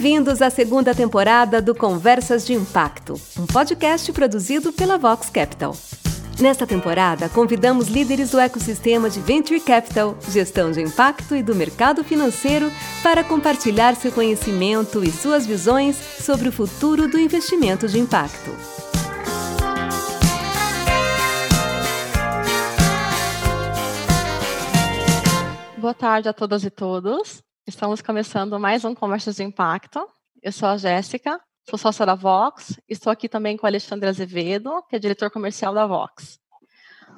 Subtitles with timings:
[0.00, 5.76] Bem-vindos à segunda temporada do Conversas de Impacto, um podcast produzido pela Vox Capital.
[6.38, 12.04] Nesta temporada, convidamos líderes do ecossistema de Venture Capital, gestão de impacto e do mercado
[12.04, 12.70] financeiro
[13.02, 18.52] para compartilhar seu conhecimento e suas visões sobre o futuro do investimento de impacto.
[25.76, 27.47] Boa tarde a todas e todos.
[27.68, 30.00] Estamos começando mais um Conversas de Impacto.
[30.42, 32.80] Eu sou a Jéssica, sou sócia da Vox.
[32.88, 36.38] Estou aqui também com o Alexandre Azevedo, que é diretor comercial da Vox.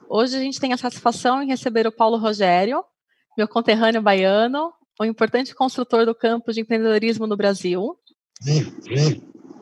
[0.09, 2.85] Hoje a gente tem a satisfação em receber o Paulo Rogério,
[3.39, 7.97] meu conterrâneo baiano, um importante construtor do campo de empreendedorismo no Brasil.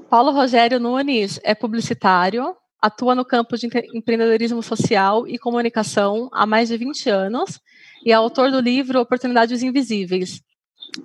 [0.09, 6.71] Paulo Rogério Nunes é publicitário, atua no campo de empreendedorismo social e comunicação há mais
[6.71, 7.61] de 20 anos
[8.07, 10.41] e é autor do livro Oportunidades Invisíveis,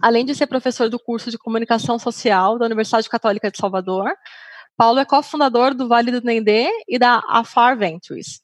[0.01, 4.11] Além de ser professor do curso de Comunicação Social da Universidade Católica de Salvador,
[4.75, 8.41] Paulo é cofundador do Vale do Nendê e da Afar Ventures.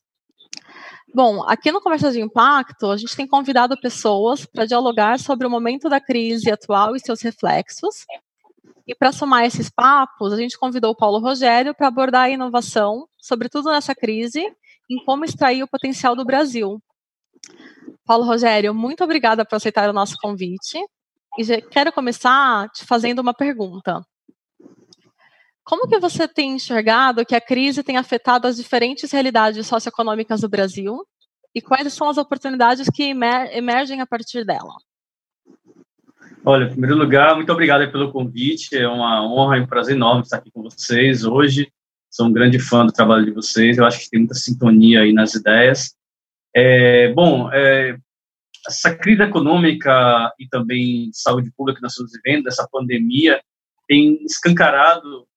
[1.13, 5.50] Bom, aqui no Conversa de Impacto, a gente tem convidado pessoas para dialogar sobre o
[5.50, 8.06] momento da crise atual e seus reflexos.
[8.85, 13.08] E para somar esses papos, a gente convidou o Paulo Rogério para abordar a inovação,
[13.17, 14.41] sobretudo nessa crise,
[14.89, 16.80] em como extrair o potencial do Brasil.
[18.06, 20.80] Paulo Rogério, muito obrigada por aceitar o nosso convite.
[21.39, 24.01] E quero começar te fazendo uma pergunta.
[25.63, 30.49] Como que você tem enxergado que a crise tem afetado as diferentes realidades socioeconômicas do
[30.49, 30.97] Brasil
[31.55, 34.73] e quais são as oportunidades que emergem a partir dela?
[36.43, 38.75] Olha, em primeiro lugar, muito obrigado pelo convite.
[38.75, 41.71] É uma honra e um prazer enorme estar aqui com vocês hoje.
[42.09, 43.77] Sou um grande fã do trabalho de vocês.
[43.77, 45.95] Eu acho que tem muita sintonia aí nas ideias.
[46.53, 47.97] É, bom, é,
[48.70, 53.42] essa crise econômica e também de saúde pública que nós estamos vivendo, essa pandemia,
[53.88, 55.28] tem escancarado o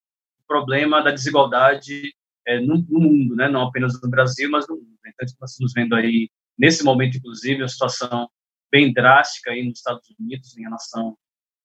[0.46, 2.14] problema da desigualdade
[2.46, 3.48] é, no, no, mundo, né?
[3.48, 4.86] não apenas no Brasil, mas no mundo.
[5.06, 6.28] Então, nós estamos vendo aí,
[6.58, 8.28] nesse momento, inclusive, uma situação
[8.70, 11.16] bem drástica aí nos Estados Unidos em relação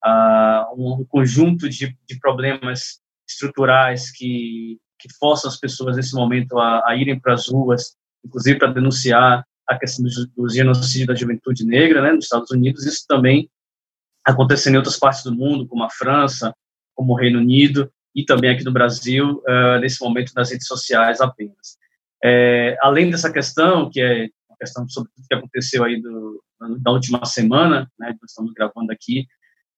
[0.04, 6.90] a um conjunto de, de problemas estruturais que, que forçam as pessoas, nesse momento, a,
[6.90, 11.66] a irem para as ruas, inclusive para denunciar a questão do, do genocídio da juventude
[11.66, 13.50] negra, né, nos Estados Unidos, isso também
[14.26, 16.54] acontecendo em outras partes do mundo, como a França,
[16.94, 21.22] como o Reino Unido e também aqui no Brasil, uh, nesse momento nas redes sociais
[21.22, 21.78] apenas.
[22.24, 26.44] É, além dessa questão, que é a questão sobre tudo que aconteceu aí do,
[26.80, 29.28] da última semana, né, que estamos gravando aqui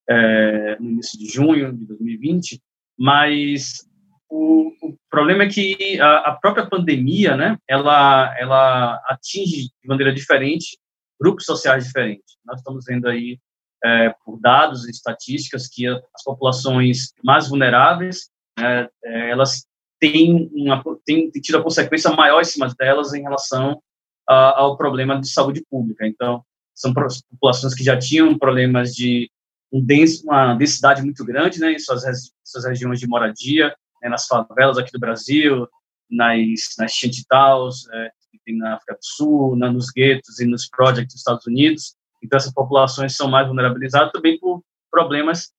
[0.10, 2.62] é, no início de junho de 2020,
[2.98, 3.86] mas
[4.30, 10.14] o, o, problema é que a, a, própria pandemia, né, ela, ela atinge de maneira
[10.14, 10.78] diferente
[11.20, 12.38] grupos sociais diferentes.
[12.46, 13.40] Nós estamos vendo aí,
[13.84, 19.66] é, por dados e estatísticas, que as populações mais vulneráveis, né, é, elas
[20.00, 23.82] têm, uma, têm tido a consequência maior em cima delas em relação
[24.28, 26.08] a, ao problema de saúde pública.
[26.08, 29.30] Então, são populações que já tinham problemas de
[29.72, 29.86] um
[30.24, 32.04] uma densidade muito grande né, em suas,
[32.44, 35.68] suas regiões de moradia, né, nas favelas aqui do Brasil,
[36.10, 40.68] nas, nas shantytowns, é, que tem na África do Sul, na, nos guetos e nos
[40.68, 41.96] projects dos Estados Unidos.
[42.24, 45.52] Então, essas populações são mais vulnerabilizadas também por problemas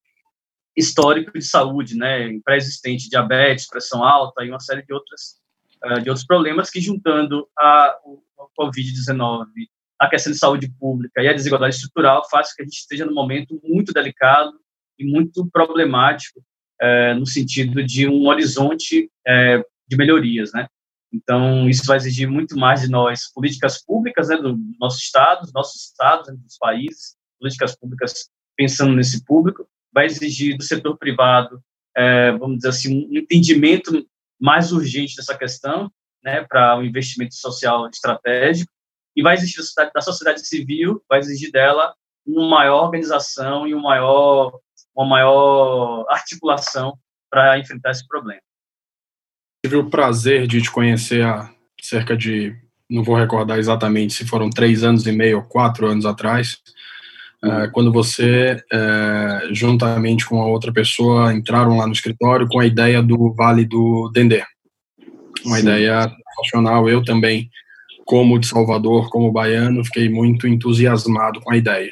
[0.76, 5.40] históricos de saúde, né, pré-existente, diabetes, pressão alta e uma série de outras
[5.84, 8.22] uh, de outros problemas que juntando a o,
[8.58, 9.46] COVID-19,
[9.98, 13.04] a questão de saúde pública e a desigualdade estrutural faz com que a gente esteja
[13.04, 14.52] num momento muito delicado
[14.98, 16.42] e muito problemático
[16.80, 20.66] é, no sentido de um horizonte é, de melhorias, né?
[21.12, 25.52] Então, isso vai exigir muito mais de nós, políticas públicas, né, do nosso Estado, dos
[25.52, 31.60] nossos Estados, né, dos países, políticas públicas pensando nesse público, vai exigir do setor privado,
[31.96, 34.06] é, vamos dizer assim, um entendimento
[34.40, 35.90] mais urgente dessa questão,
[36.22, 38.70] né, para o um investimento social estratégico,
[39.16, 41.92] e vai exigir da sociedade civil, vai exigir dela
[42.24, 44.60] uma maior organização e um maior
[44.96, 46.98] uma maior articulação
[47.30, 48.40] para enfrentar esse problema.
[49.64, 51.50] Tive o prazer de te conhecer há
[51.80, 52.54] cerca de,
[52.88, 56.58] não vou recordar exatamente se foram três anos e meio ou quatro anos atrás,
[57.42, 57.70] uhum.
[57.72, 63.02] quando você, é, juntamente com a outra pessoa, entraram lá no escritório com a ideia
[63.02, 64.44] do Vale do Dendê.
[65.44, 65.62] Uma Sim.
[65.62, 66.88] ideia sensacional.
[66.88, 67.48] Eu também,
[68.04, 71.90] como de Salvador, como baiano, fiquei muito entusiasmado com a ideia.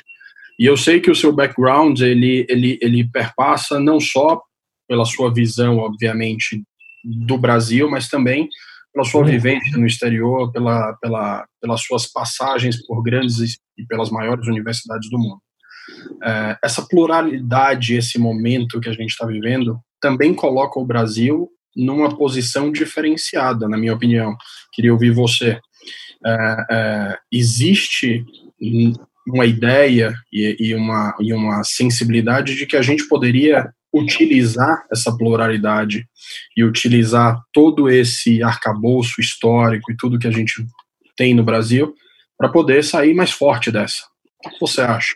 [0.59, 4.43] E eu sei que o seu background ele, ele, ele perpassa não só
[4.89, 6.63] pela sua visão, obviamente,
[7.05, 8.49] do Brasil, mas também
[8.93, 9.29] pela sua uhum.
[9.29, 15.19] vivência no exterior, pela, pela, pelas suas passagens por grandes e pelas maiores universidades do
[15.19, 15.41] mundo.
[16.23, 22.17] é, essa pluralidade, esse momento que a gente está vivendo, também coloca o Brasil numa
[22.17, 24.37] posição diferenciada, na minha opinião.
[24.73, 25.61] Queria ouvir você.
[26.27, 28.25] É, é, existe
[29.29, 35.17] uma ideia e, e, uma, e uma sensibilidade de que a gente poderia utilizar essa
[35.17, 36.07] pluralidade
[36.57, 40.65] e utilizar todo esse arcabouço histórico e tudo que a gente
[41.17, 41.95] tem no Brasil
[42.37, 44.05] para poder sair mais forte dessa.
[44.45, 45.15] O que você acha?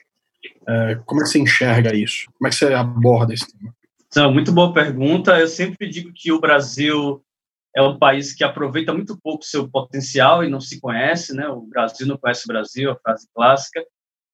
[0.69, 2.26] É, como é que você enxerga isso?
[2.38, 3.75] Como é que você aborda esse tema?
[4.06, 5.38] Então, muito boa pergunta.
[5.38, 7.23] Eu sempre digo que o Brasil
[7.75, 11.49] é um país que aproveita muito pouco seu potencial e não se conhece, né?
[11.49, 13.82] O Brasil não conhece o Brasil, a frase clássica.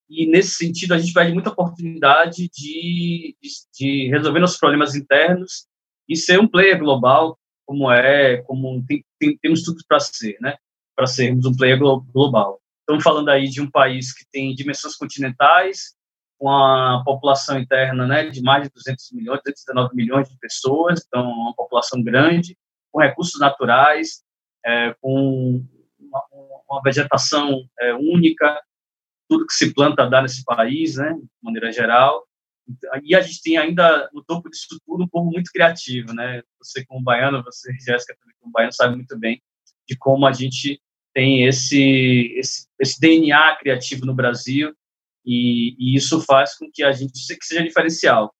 [0.09, 5.67] E nesse sentido, a gente perde muita oportunidade de, de, de resolver nossos problemas internos
[6.07, 10.57] e ser um player global, como é, como tem, tem, temos tudo para ser, né?
[10.95, 12.59] Para sermos um player global.
[12.79, 15.93] Estamos falando aí de um país que tem dimensões continentais,
[16.39, 21.29] com a população interna né, de mais de 200 milhões, 219 milhões de pessoas, então
[21.29, 22.57] uma população grande,
[22.91, 24.23] com recursos naturais,
[24.65, 25.63] é, com
[25.99, 26.23] uma,
[26.67, 28.59] uma vegetação é, única,
[29.29, 32.27] tudo que se planta dá nesse país, né, de maneira geral.
[33.03, 36.43] E a gente tem ainda no topo disso tudo um povo muito criativo, né?
[36.59, 39.41] Você como baiano, você Jéssica também como baiano sabe muito bem
[39.87, 40.79] de como a gente
[41.13, 44.71] tem esse esse, esse DNA criativo no Brasil
[45.25, 48.33] e, e, isso faz com que a gente que seja diferencial.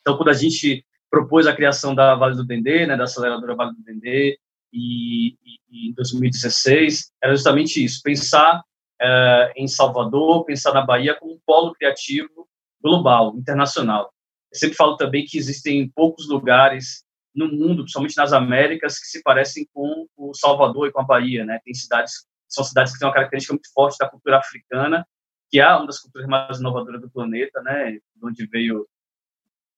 [0.00, 3.74] Então, quando a gente propôs a criação da Vale do Dendê, né, da aceleradora Vale
[3.74, 4.38] do Dendê,
[4.72, 5.36] e,
[5.70, 8.62] e, em 2016, era justamente isso, pensar
[9.04, 12.48] é, em Salvador, pensar na Bahia como um polo criativo
[12.82, 14.10] global, internacional.
[14.50, 17.04] Eu sempre falo também que existem poucos lugares
[17.34, 21.44] no mundo, principalmente nas Américas, que se parecem com o Salvador e com a Bahia,
[21.44, 21.60] né?
[21.64, 25.06] Tem cidades, são cidades que têm uma característica muito forte da cultura africana,
[25.50, 27.98] que é uma das culturas mais inovadoras do planeta, né?
[28.22, 28.86] Onde veio,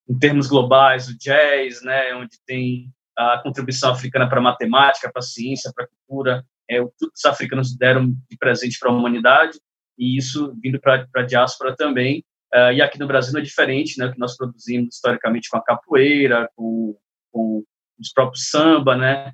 [0.09, 2.15] em termos globais, o jazz, né?
[2.15, 6.81] Onde tem a contribuição africana para a matemática, para a ciência, para a cultura, é,
[6.81, 9.59] o que os africanos deram de presente para a humanidade,
[9.99, 12.25] e isso vindo para a diáspora também.
[12.55, 14.07] Uh, e aqui no Brasil não é diferente, né?
[14.07, 16.97] O que nós produzimos historicamente com a capoeira, com,
[17.33, 17.65] com
[17.99, 19.33] os próprios samba, né?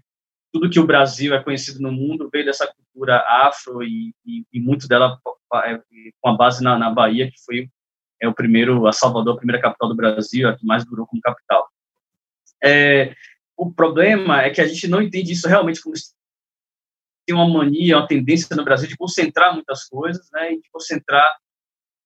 [0.52, 4.60] Tudo que o Brasil é conhecido no mundo veio dessa cultura afro e, e, e
[4.60, 5.18] muito dela
[5.64, 5.78] é,
[6.20, 7.68] com a base na, na Bahia, que foi
[8.20, 11.20] é o primeiro, a Salvador, a primeira capital do Brasil, a que mais durou como
[11.20, 11.68] capital.
[12.62, 13.14] É,
[13.56, 15.96] o problema é que a gente não entende isso realmente como
[17.26, 21.36] tem uma mania, uma tendência no Brasil de concentrar muitas coisas, né, e de concentrar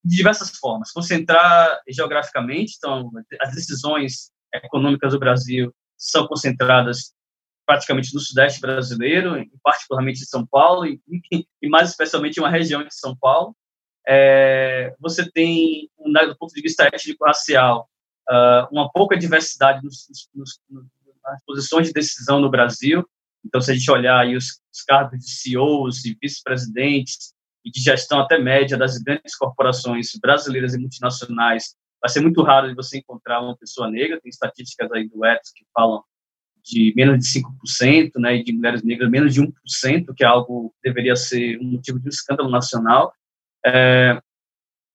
[0.05, 0.93] de diversas formas.
[0.93, 3.11] Concentrar geograficamente, então,
[3.41, 7.15] as decisões econômicas do Brasil são concentradas
[7.67, 11.01] praticamente no sudeste brasileiro, particularmente em São Paulo, e,
[11.61, 13.57] e mais especialmente em uma região de São Paulo.
[14.09, 17.91] É, você tem, do ponto de vista étnico-racial,
[18.31, 20.61] uh, uma pouca diversidade nos, nos,
[21.25, 23.05] nas posições de decisão no Brasil,
[23.47, 27.33] então, se a gente olhar aí os, os cargos de CEOs e vice-presidentes
[27.65, 32.69] e de gestão até média das grandes corporações brasileiras e multinacionais, vai ser muito raro
[32.69, 34.21] de você encontrar uma pessoa negra.
[34.21, 36.03] Tem estatísticas aí do Etos que falam
[36.65, 39.53] de menos de 5%, né, e de mulheres negras menos de 1%,
[40.17, 43.13] que é algo que deveria ser um motivo de um escândalo nacional.
[43.65, 44.21] É,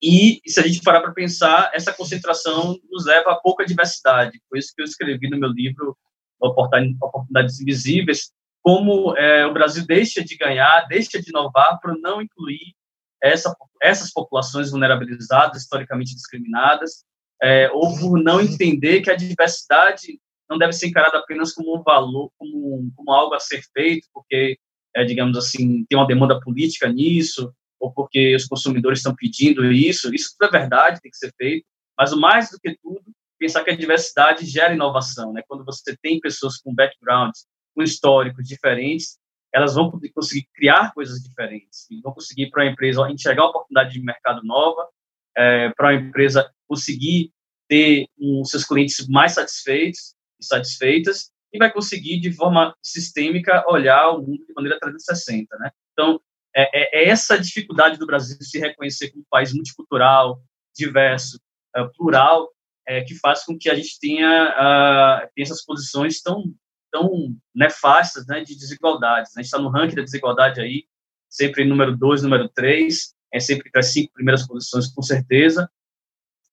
[0.03, 4.41] e, se a gente parar para pensar, essa concentração nos leva a pouca diversidade.
[4.49, 5.95] Foi isso que eu escrevi no meu livro
[6.41, 12.75] Oportunidades Invisíveis, como é, o Brasil deixa de ganhar, deixa de inovar para não incluir
[13.21, 17.03] essa, essas populações vulnerabilizadas, historicamente discriminadas,
[17.41, 21.81] é, ou por não entender que a diversidade não deve ser encarada apenas como um
[21.81, 24.57] valor, como, como algo a ser feito, porque,
[24.95, 30.13] é, digamos assim, tem uma demanda política nisso, ou porque os consumidores estão pedindo isso.
[30.13, 31.65] Isso tudo é verdade, tem que ser feito,
[31.97, 33.01] mas o mais do que tudo,
[33.39, 35.33] pensar que a diversidade gera inovação.
[35.33, 35.41] Né?
[35.47, 39.17] Quando você tem pessoas com backgrounds com históricos diferentes,
[39.53, 44.41] elas vão conseguir criar coisas diferentes, vão conseguir para a empresa enxergar oportunidade de mercado
[44.43, 44.87] nova,
[45.35, 47.31] é, para a empresa conseguir
[47.67, 54.11] ter um, seus clientes mais satisfeitos e satisfeitas, e vai conseguir, de forma sistêmica, olhar
[54.11, 55.57] o mundo de maneira 360.
[55.57, 55.71] Né?
[55.91, 56.21] Então,
[56.55, 60.41] é, é, é essa dificuldade do Brasil se reconhecer como um país multicultural,
[60.73, 61.39] diverso,
[61.75, 62.49] é, plural,
[62.87, 66.43] é, que faz com que a gente tenha, uh, tenha essas posições tão
[66.91, 69.35] tão nefastas né, de desigualdades.
[69.35, 70.85] A gente está no ranking da desigualdade aí,
[71.29, 75.69] sempre número 2, número 3, é sempre entre as cinco primeiras posições, com certeza.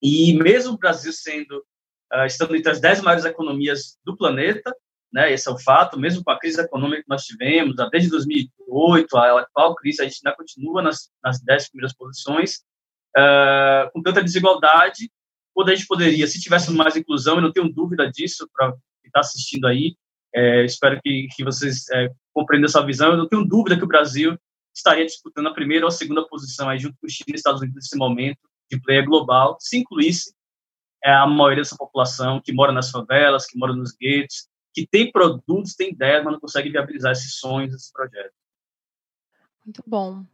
[0.01, 1.59] E mesmo o Brasil sendo,
[2.13, 4.73] uh, estando entre as dez maiores economias do planeta,
[5.13, 9.17] né, esse é o fato, mesmo com a crise econômica que nós tivemos, desde 2008,
[9.17, 12.59] a atual crise, a gente ainda continua nas, nas dez primeiras posições,
[13.17, 15.11] uh, com tanta desigualdade,
[15.55, 19.09] quando a gente poderia, se tivesse mais inclusão, eu não tenho dúvida disso, para quem
[19.09, 19.97] está assistindo aí,
[20.39, 23.89] é, espero que, que vocês é, compreendam essa visão, eu não tenho dúvida que o
[23.89, 24.39] Brasil
[24.73, 27.61] estaria disputando a primeira ou a segunda posição aí junto com o Chile e Estados
[27.61, 28.39] Unidos nesse momento
[28.71, 30.33] de player global, se incluísse
[31.03, 35.11] é, a maioria dessa população que mora nas favelas, que mora nos guetos, que tem
[35.11, 38.37] produtos, tem ideias, mas não consegue viabilizar esses sonhos, esses projetos.
[39.65, 40.25] Muito bom.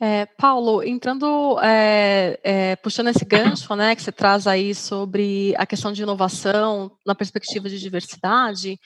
[0.00, 5.66] É, Paulo, entrando, é, é, puxando esse gancho, né, que você traz aí sobre a
[5.66, 8.78] questão de inovação na perspectiva de diversidade,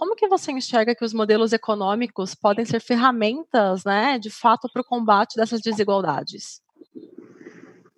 [0.00, 4.80] como que você enxerga que os modelos econômicos podem ser ferramentas, né, de fato, para
[4.80, 6.62] o combate dessas desigualdades?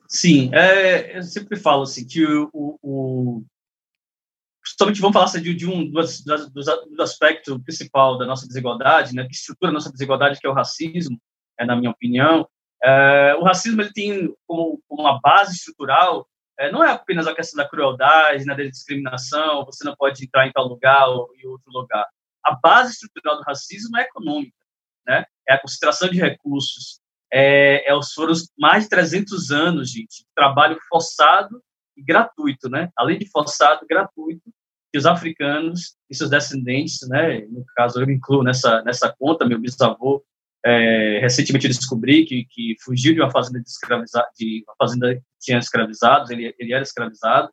[0.08, 3.44] Sim, é, eu sempre falo assim que o, o, o
[4.60, 6.24] principalmente vamos falar assim, de, de um dos,
[6.98, 11.16] aspectos principal da nossa desigualdade, né, que estrutura a nossa desigualdade, que é o racismo,
[11.56, 12.48] é, na minha opinião.
[12.82, 16.26] É, o racismo ele tem como, como uma base estrutural
[16.62, 20.46] é, não é apenas a questão da crueldade, né, da discriminação, você não pode entrar
[20.46, 22.06] em tal lugar ou em outro lugar.
[22.44, 24.56] A base estrutural do racismo é econômica,
[25.06, 25.24] né?
[25.48, 27.00] É a concentração de recursos,
[27.32, 31.60] é, é foram mais de 300 anos, gente, de trabalho forçado
[31.96, 32.90] e gratuito, né?
[32.96, 34.52] Além de forçado, gratuito,
[34.92, 37.40] que os africanos e seus descendentes, né?
[37.46, 40.24] No caso, eu incluo nessa nessa conta, meu bisavô
[40.64, 43.64] é, recentemente eu descobri que, que fugiu de uma fazenda de,
[44.38, 47.50] de uma fazenda que tinha escravizados, ele, ele era escravizado.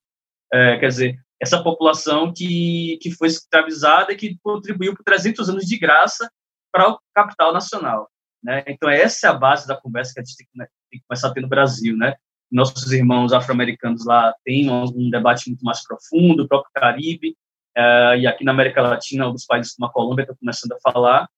[0.53, 5.65] É, quer dizer, essa população que, que foi escravizada e que contribuiu por 300 anos
[5.65, 6.29] de graça
[6.71, 8.09] para o capital nacional.
[8.43, 8.63] Né?
[8.67, 11.05] Então, essa é a base da conversa que a gente tem que, né, tem que
[11.07, 11.95] começar a ter no Brasil.
[11.97, 12.15] Né?
[12.51, 17.35] Nossos irmãos afro-americanos lá têm um, um, debate muito mais profundo, o próprio Caribe,
[17.75, 21.29] é, e aqui na América Latina, alguns países como a Colômbia estão começando a falar,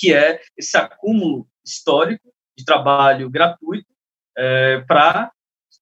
[0.00, 3.86] que é esse acúmulo histórico de trabalho gratuito
[4.36, 5.30] é, para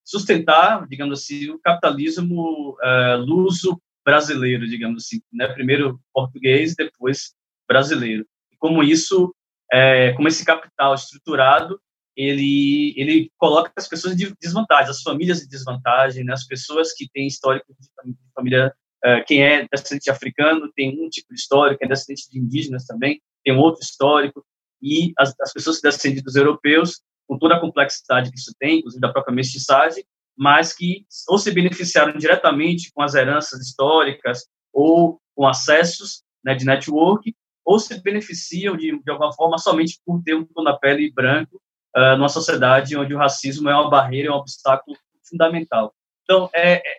[0.04, 5.46] sustentar, digamos assim, o capitalismo é, luso brasileiro, digamos assim, né?
[5.48, 7.34] Primeiro português, depois
[7.68, 8.26] brasileiro.
[8.58, 9.32] Como isso,
[9.72, 11.80] é, como esse capital estruturado,
[12.16, 16.32] ele ele coloca as pessoas em desvantagem, as famílias em desvantagem, né?
[16.32, 21.32] As pessoas que têm histórico de família, é, quem é descendente africano tem um tipo
[21.32, 24.44] de histórico, quem é descendente de indígenas também tem um outro histórico,
[24.82, 28.78] e as, as pessoas que descendem dos europeus, com toda a complexidade que isso tem,
[28.78, 30.04] inclusive da própria mestiçagem,
[30.36, 36.64] mas que ou se beneficiaram diretamente com as heranças históricas ou com acessos né, de
[36.64, 41.10] network, ou se beneficiam de, de alguma forma somente por ter um tom na pele
[41.10, 41.60] branco
[41.96, 44.96] uh, numa sociedade onde o racismo é uma barreira, é um obstáculo
[45.28, 45.94] fundamental.
[46.22, 46.98] Então, é, é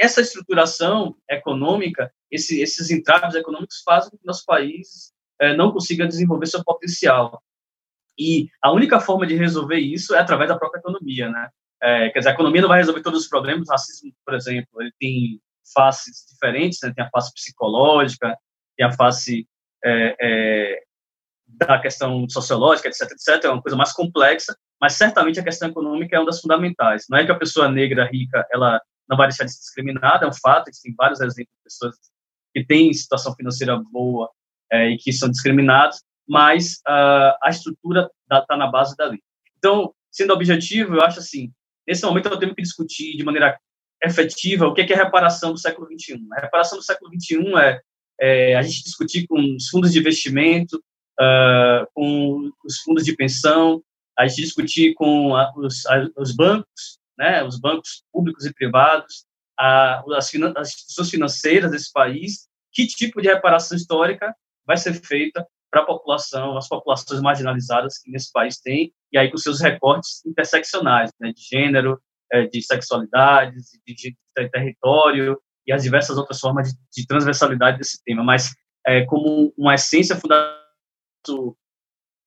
[0.00, 6.06] essa estruturação econômica, esse, esses entraves econômicos fazem com que nosso país é, não consiga
[6.06, 7.42] desenvolver seu potencial.
[8.18, 11.50] E a única forma de resolver isso é através da própria economia, né?
[11.82, 13.68] É, quer dizer, a economia não vai resolver todos os problemas.
[13.68, 15.40] O racismo, por exemplo, ele tem
[15.74, 16.92] faces diferentes, né?
[16.94, 18.36] Tem a face psicológica,
[18.76, 19.46] tem a face
[19.84, 20.82] é, é,
[21.46, 23.44] da questão sociológica, etc, etc.
[23.44, 27.04] É uma coisa mais complexa, mas certamente a questão econômica é uma das fundamentais.
[27.10, 30.28] Não é que a pessoa negra rica ela não vai deixar de ser discriminada, é
[30.28, 30.68] um fato.
[30.68, 31.96] Existem vários exemplos de pessoas
[32.54, 34.30] que têm situação financeira boa
[34.72, 39.20] é, e que são discriminados, mas uh, a estrutura está na base da lei.
[39.58, 41.52] Então, sendo objetivo, eu acho assim,
[41.86, 43.58] nesse momento eu tenho que discutir de maneira
[44.02, 46.20] efetiva o que é, a reparação do século XXI.
[46.32, 47.80] A reparação do século XXI é,
[48.20, 50.76] é a gente discutir com os fundos de investimento,
[51.20, 53.82] uh, com os fundos de pensão,
[54.18, 59.26] a gente discutir com a, os, a, os, bancos, né, os bancos públicos e privados,
[59.58, 64.34] a, as, as instituições financeiras desse país, que tipo de reparação histórica
[64.66, 69.30] vai ser feita para a população, as populações marginalizadas que nesse país tem, e aí
[69.30, 72.00] com seus recortes interseccionais, né, de gênero,
[72.32, 74.16] é, de sexualidades, de, de,
[74.50, 78.22] território e as diversas outras formas de, de transversalidade desse tema.
[78.22, 78.54] Mas
[78.86, 80.56] é, como uma essência fundamental,
[81.28, 81.56] eu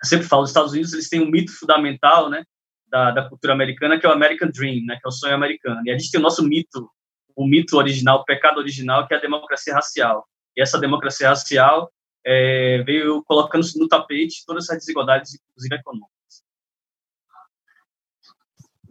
[0.04, 2.44] sempre falo, os Estados Unidos eles têm um mito fundamental, né,
[2.88, 5.82] da, da cultura americana que é o American Dream, né, que é o sonho americano.
[5.86, 6.90] E a gente tem o nosso mito,
[7.36, 10.26] o mito original, o pecado original, que é a democracia racial.
[10.58, 11.92] E essa democracia racial
[12.32, 16.10] é, veio colocando no tapete todas essas desigualdades, inclusive econômicas.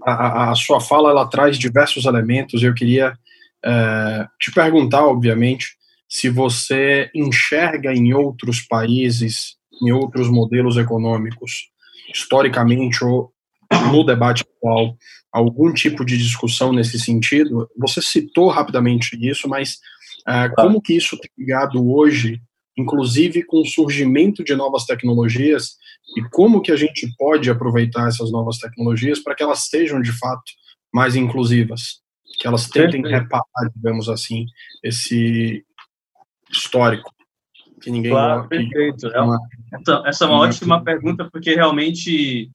[0.04, 2.64] A, a, sua fala ela traz diversos elementos.
[2.64, 3.16] Eu queria
[3.64, 5.76] é, te perguntar, obviamente,
[6.08, 11.70] se você enxerga em outros países, em outros modelos econômicos,
[12.12, 13.32] historicamente ou
[13.92, 14.96] no debate atual,
[15.30, 17.70] algum tipo de discussão nesse sentido.
[17.78, 19.78] Você citou rapidamente isso, mas
[20.26, 22.42] é, como que isso tem ligado hoje
[22.78, 25.76] inclusive com o surgimento de novas tecnologias
[26.16, 30.16] e como que a gente pode aproveitar essas novas tecnologias para que elas sejam de
[30.16, 30.52] fato
[30.94, 32.00] mais inclusivas,
[32.38, 33.24] que elas tentem Perfeito.
[33.24, 34.46] reparar, digamos assim,
[34.82, 35.64] esse
[36.50, 37.12] histórico
[37.82, 39.06] que ninguém claro, perfeito.
[39.08, 39.38] É uma,
[39.72, 42.50] essa, essa é uma ótima pergunta porque realmente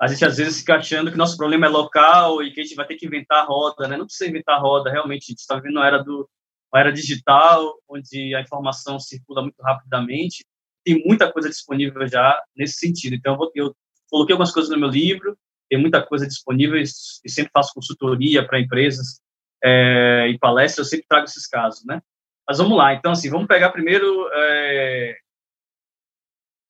[0.00, 2.76] a gente às vezes fica achando que nosso problema é local e que a gente
[2.76, 3.96] vai ter que inventar roda, né?
[3.96, 6.28] Não precisa inventar roda, realmente a gente está vivendo uma era do
[6.72, 10.44] uma era digital onde a informação circula muito rapidamente.
[10.84, 13.14] Tem muita coisa disponível já nesse sentido.
[13.14, 13.76] Então eu, vou, eu
[14.10, 15.36] coloquei algumas coisas no meu livro,
[15.68, 19.20] tem muita coisa disponível e sempre faço consultoria para empresas
[19.62, 22.00] é, e palestras, eu sempre trago esses casos, né?
[22.48, 22.94] Mas vamos lá.
[22.94, 25.16] Então assim, vamos pegar primeiro é,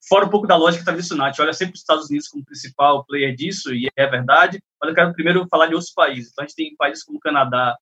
[0.09, 3.05] fora um pouco da lógica tradicional, a gente olha sempre os Estados Unidos como principal
[3.05, 6.31] player disso, e é verdade, mas eu quero primeiro falar de outros países.
[6.31, 7.77] Então, a gente tem países como o Canadá,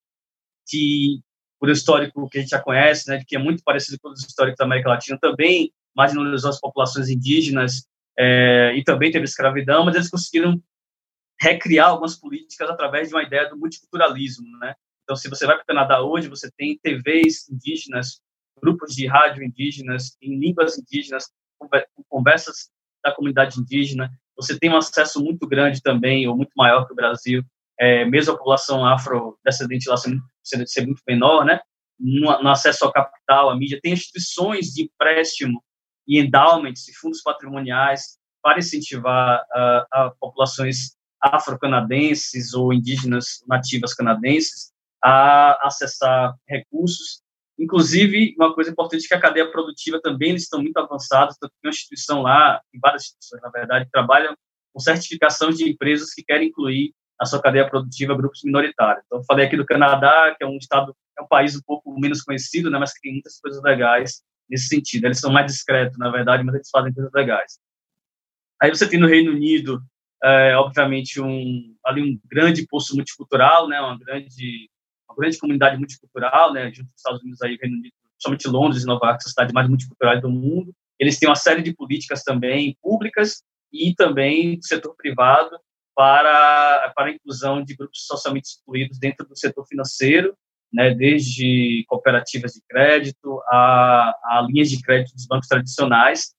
[0.67, 1.21] que,
[1.59, 4.57] por histórico que a gente já conhece, né, que é muito parecido com os históricos
[4.57, 7.87] da América Latina, também marginalizou as populações indígenas
[8.17, 10.61] é, e também teve escravidão, mas eles conseguiram
[11.39, 14.73] recriar algumas políticas através de uma ideia do multiculturalismo, né?
[15.03, 18.21] Então, se você vai para o Canadá hoje, você tem TVs indígenas,
[18.61, 21.31] grupos de rádio indígenas, em línguas indígenas,
[22.09, 22.69] conversas
[23.03, 26.95] da comunidade indígena, você tem um acesso muito grande também, ou muito maior que o
[26.95, 27.43] Brasil,
[27.79, 30.21] é, mesmo a população afrodescendente lá sendo,
[30.65, 31.59] ser muito menor, né?
[31.99, 35.63] No, no, acesso ao capital, à mídia, tem instituições de empréstimo
[36.07, 44.71] e endowments e fundos patrimoniais para incentivar uh, a populações afro-canadenses ou indígenas nativas canadenses
[45.03, 47.21] a acessar recursos
[47.59, 51.49] Inclusive, uma coisa importante é que a cadeia produtiva também eles estão muito avançados, tem
[51.63, 54.35] uma instituição lá, várias instituições, na verdade, que trabalham
[54.71, 59.03] com certificação de empresas que querem incluir na sua cadeia produtiva grupos minoritários.
[59.05, 62.21] Então, falei aqui do Canadá, que é um estado, é um país um pouco menos
[62.21, 65.05] conhecido, né, mas que tem muitas coisas legais nesse sentido.
[65.05, 67.59] Eles são mais discretos, na verdade, mas eles fazem coisas legais.
[68.61, 69.81] Aí você tem no Reino Unido,
[70.23, 74.69] é, obviamente, um, ali um grande poço multicultural, né, uma grande
[75.17, 78.85] grande comunidade multicultural, né, junto com os Estados Unidos aí, Reino Unido, somente Londres e
[78.85, 80.73] Nova York, a cidade mais multicultural do mundo.
[80.99, 85.57] Eles têm uma série de políticas também públicas e também do setor privado
[85.97, 90.37] para para a inclusão de grupos socialmente excluídos dentro do setor financeiro,
[90.71, 96.35] né, desde cooperativas de crédito a, a linhas de crédito dos bancos tradicionais.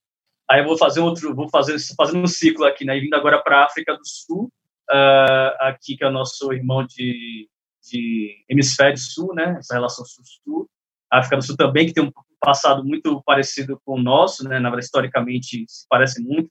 [0.48, 3.62] Aí eu vou fazer outro, vou fazer fazendo um ciclo aqui, né, vindo agora para
[3.62, 4.50] a África do Sul,
[4.90, 7.48] uh, aqui que é o nosso irmão de
[7.90, 10.68] de hemisfério sul, né, essa relação sul-sul.
[11.10, 14.58] A África do Sul também, que tem um passado muito parecido com o nosso, né,
[14.58, 16.50] na verdade, historicamente se parece muito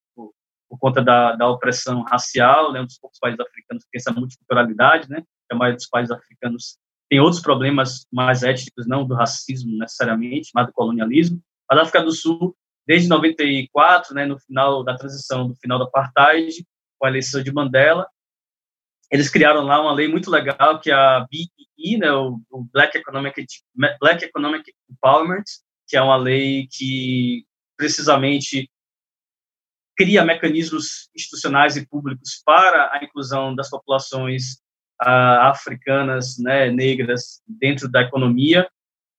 [0.69, 4.11] por, conta da, da opressão racial, né, um dos poucos países africanos que tem essa
[4.11, 6.77] multiculturalidade, né, a maioria dos países africanos
[7.09, 11.41] tem outros problemas mais étnicos, não do racismo necessariamente, mas do colonialismo.
[11.69, 15.85] Mas a África do Sul, desde 94, né, no final da transição, do final do
[15.85, 16.65] apartheid,
[16.99, 18.07] com a eleição de Mandela,
[19.11, 22.41] eles criaram lá uma lei muito legal que é a BEE, né, o,
[22.73, 23.45] Black Economic
[23.99, 25.45] Black Economic Empowerment,
[25.87, 27.45] que é uma lei que
[27.77, 28.69] precisamente
[29.97, 34.53] cria mecanismos institucionais e públicos para a inclusão das populações
[35.03, 38.69] uh, africanas, né, negras dentro da economia.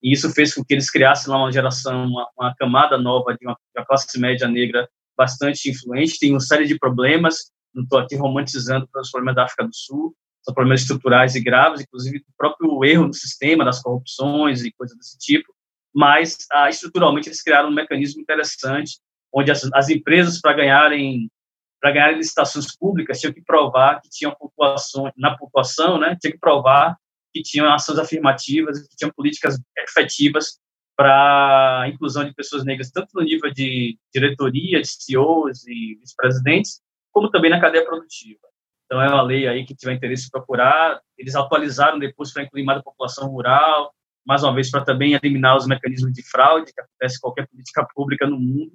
[0.01, 3.45] E isso fez com que eles criassem lá uma geração, uma, uma camada nova de
[3.45, 4.87] uma, de uma classe média negra
[5.17, 6.17] bastante influente.
[6.17, 10.15] Tem uma série de problemas não estou aqui romantizando os problemas da África do Sul,
[10.41, 14.97] são problemas estruturais e graves, inclusive o próprio erro no sistema, das corrupções e coisas
[14.97, 15.53] desse tipo,
[15.93, 18.99] mas ah, estruturalmente eles criaram um mecanismo interessante,
[19.33, 21.29] onde as, as empresas, para ganharem
[21.81, 26.37] para ganhar licitações públicas, tinham que provar que tinham pontuação, na pontuação, né, tinha que
[26.37, 26.97] provar
[27.33, 30.59] que tinham ações afirmativas, que tinham políticas efetivas
[30.97, 36.81] para a inclusão de pessoas negras, tanto no nível de diretoria, de CEOs e vice-presidentes,
[37.13, 38.49] como também na cadeia produtiva.
[38.85, 40.99] Então, é uma lei aí que tiver interesse em procurar.
[41.17, 43.93] Eles atualizaram depois para incluir mais a população rural,
[44.25, 47.87] mais uma vez para também eliminar os mecanismos de fraude que acontece em qualquer política
[47.95, 48.73] pública no mundo.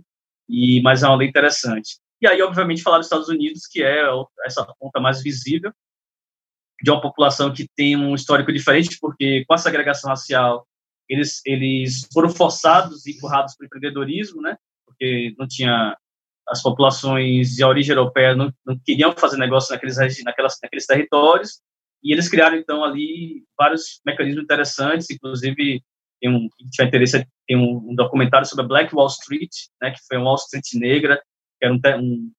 [0.49, 1.99] E mas é uma lei interessante.
[2.21, 4.05] E aí, obviamente, falar dos Estados Unidos, que é
[4.45, 5.73] essa ponta mais visível
[6.83, 10.67] de uma população que tem um histórico diferente, porque com a segregação racial
[11.09, 14.57] eles eles foram forçados e empurrados para o empreendedorismo, né?
[14.87, 15.97] Porque não tinha
[16.49, 21.61] as populações de origem europeia não, não queriam fazer negócio naqueles, naquelas, naqueles territórios,
[22.05, 25.83] e eles criaram, então, ali vários mecanismos interessantes, inclusive,
[26.25, 30.01] tem um, tiver interesse, tem um, um, documentário sobre a Black Wall Street, né, que
[30.09, 31.23] foi uma Wall Street negra,
[31.61, 32.33] que era um, um,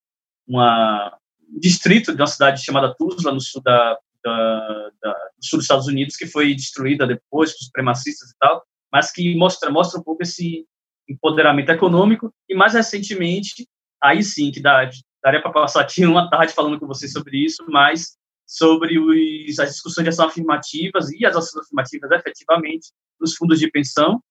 [0.48, 1.16] uma,
[1.48, 5.66] um distrito de uma cidade chamada Tulsa, no sul, da, da, da, do sul dos
[5.66, 10.04] Estados Unidos, que foi destruída depois por supremacistas e tal, mas que mostra, mostra um
[10.04, 10.66] pouco esse
[11.08, 13.68] empoderamento econômico, e mais recentemente
[14.02, 14.90] aí sim que dá,
[15.24, 19.72] daria para passar aqui uma tarde falando com vocês sobre isso, mas sobre os, as
[19.72, 24.22] discussões de ação afirmativas e as ações afirmativas efetivamente nos fundos de pensão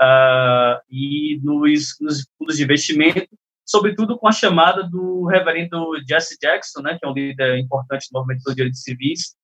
[0.00, 3.28] uh, e nos, nos, fundos de investimento,
[3.64, 8.18] sobretudo com a chamada do reverendo Jesse Jackson, né, que é um líder importante do
[8.18, 9.34] movimento dos direitos civis,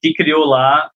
[0.00, 0.90] que criou lá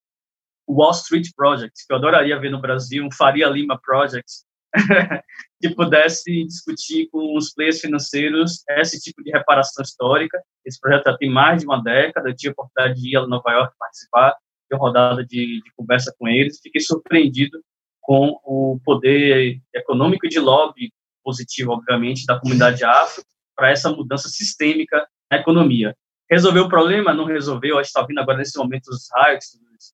[0.67, 4.45] o Wall Street Project, que eu adoraria ver no Brasil, um Faria Lima Project,
[5.61, 10.41] que pudesse discutir com os players financeiros esse tipo de reparação histórica.
[10.65, 13.27] Esse projeto já tem mais de uma década, eu tive a oportunidade de ir a
[13.27, 14.37] Nova York participar
[14.71, 17.59] de uma rodada de, de conversa com eles, fiquei surpreendido
[18.01, 23.23] com o poder econômico e de lobby positivo, obviamente, da comunidade afro
[23.55, 25.95] para essa mudança sistêmica na economia.
[26.31, 27.13] Resolveu o problema?
[27.13, 27.77] Não resolveu.
[27.77, 29.49] A gente está vindo agora, nesse momento, os riots,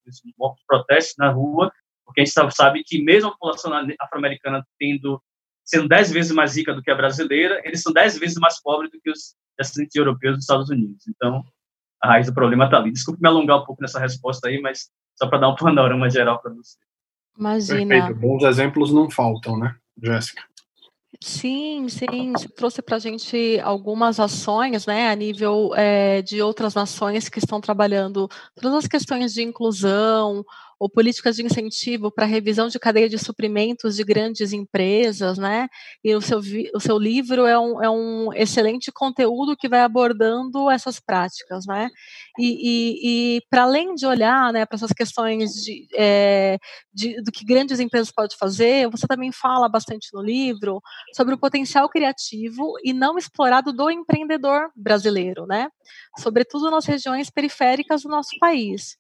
[0.06, 1.72] os, os protestos na rua,
[2.04, 5.20] porque a gente sabe que mesmo a população afro-americana tendo
[5.64, 8.90] sendo dez vezes mais rica do que a brasileira, eles são dez vezes mais pobres
[8.90, 11.06] do que os descendentes europeus dos Estados Unidos.
[11.08, 11.42] Então,
[12.02, 12.92] a raiz do problema está ali.
[12.92, 16.40] Desculpe me alongar um pouco nessa resposta aí, mas só para dar um panorama geral
[16.40, 16.76] para você.
[17.38, 17.94] Imagina.
[17.94, 18.20] Perfeito.
[18.20, 20.42] Bons exemplos não faltam, né, Jéssica?
[21.22, 26.74] Sim, sim, você trouxe para a gente algumas ações, né, a nível é, de outras
[26.74, 28.28] nações que estão trabalhando
[28.60, 30.44] todas as questões de inclusão,
[30.78, 35.68] ou políticas de incentivo para revisão de cadeia de suprimentos de grandes empresas, né?
[36.02, 36.40] E o seu,
[36.74, 41.88] o seu livro é um, é um excelente conteúdo que vai abordando essas práticas, né?
[42.38, 46.58] E, e, e para além de olhar né, para essas questões de, é,
[46.92, 50.80] de, do que grandes empresas podem fazer, você também fala bastante no livro
[51.14, 55.68] sobre o potencial criativo e não explorado do empreendedor brasileiro, né?
[56.18, 58.96] Sobretudo nas regiões periféricas do nosso país.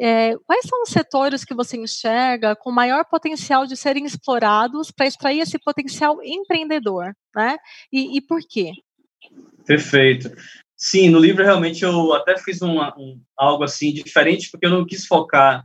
[0.00, 5.06] É, quais são os setores que você enxerga com maior potencial de serem explorados para
[5.06, 7.56] extrair esse potencial empreendedor, né?
[7.92, 8.72] E, e, por quê?
[9.66, 10.30] Perfeito.
[10.76, 12.78] Sim, no livro realmente eu até fiz um,
[13.36, 15.64] algo assim diferente, porque eu não quis focar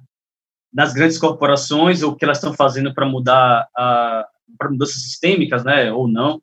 [0.71, 5.91] nas grandes corporações ou o que elas estão fazendo para mudar para mudanças sistêmicas, né,
[5.91, 6.41] ou não.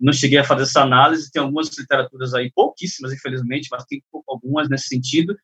[0.00, 1.30] Não cheguei a fazer essa análise.
[1.30, 5.36] Tem algumas literaturas aí, pouquíssimas, infelizmente, mas tem algumas nesse sentido.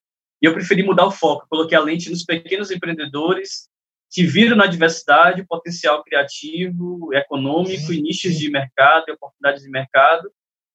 [0.43, 3.69] E eu preferi mudar o foco, coloquei a lente nos pequenos empreendedores
[4.11, 9.71] que viram na diversidade o potencial criativo, econômico e nichos de mercado e oportunidades de
[9.71, 10.31] mercado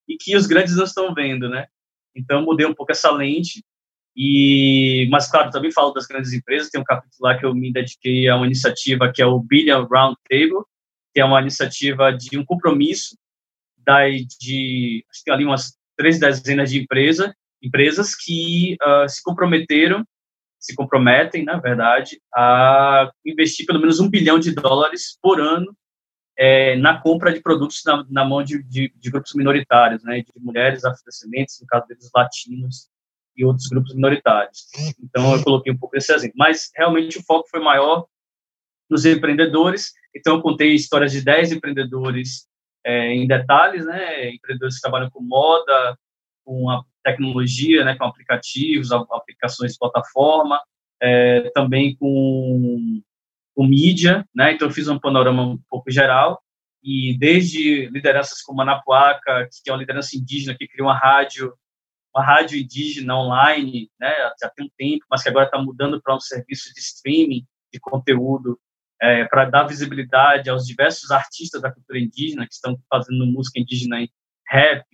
[0.08, 1.68] e que os grandes não estão vendo, né?
[2.16, 3.64] Então mudei um pouco essa lente
[4.16, 6.70] e, mas claro, também falo das grandes empresas.
[6.70, 9.86] Tem um capítulo lá que eu me dediquei a uma iniciativa que é o Billion
[9.86, 10.64] Round Table,
[11.14, 13.18] que é uma iniciativa de um compromisso
[13.78, 17.34] da de acho que ali umas três dezenas de empresas
[17.66, 20.06] empresas que uh, se comprometeram,
[20.60, 25.76] se comprometem, na verdade, a investir pelo menos um bilhão de dólares por ano
[26.38, 30.32] é, na compra de produtos na, na mão de, de, de, grupos minoritários, né, de
[30.38, 32.90] mulheres afrodescendentes, no caso deles latinos
[33.38, 34.68] e outros grupos minoritários.
[35.02, 38.06] Então eu coloquei um pouco esse exemplo, mas realmente o foco foi maior
[38.90, 39.94] nos empreendedores.
[40.16, 42.48] Então eu contei histórias de 10 empreendedores
[42.86, 45.98] é, em detalhes, né, empreendedores que trabalham com moda,
[46.46, 50.62] com a tecnologia, né, com aplicativos, aplicações de plataforma,
[51.02, 53.02] é, também com,
[53.54, 56.42] com mídia, né, então eu fiz um panorama um pouco geral,
[56.84, 61.54] e desde lideranças como a Napuaca, que é uma liderança indígena que criou uma rádio,
[62.16, 66.16] uma rádio indígena online, né, já tem um tempo, mas que agora está mudando para
[66.16, 68.60] um serviço de streaming de conteúdo
[69.02, 74.02] é, para dar visibilidade aos diversos artistas da cultura indígena que estão fazendo música indígena
[74.02, 74.10] em
[74.48, 74.86] rap,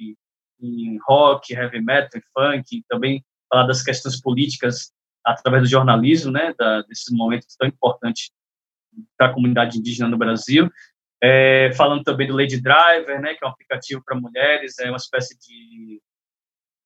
[0.62, 4.92] em rock, heavy metal, funk, também falar das questões políticas
[5.26, 8.32] através do jornalismo, né, da, desse momento tão importante
[9.18, 10.70] para a comunidade indígena no Brasil.
[11.24, 14.98] É, falando também do Lady Driver, né, que é um aplicativo para mulheres, é uma
[14.98, 16.02] espécie de,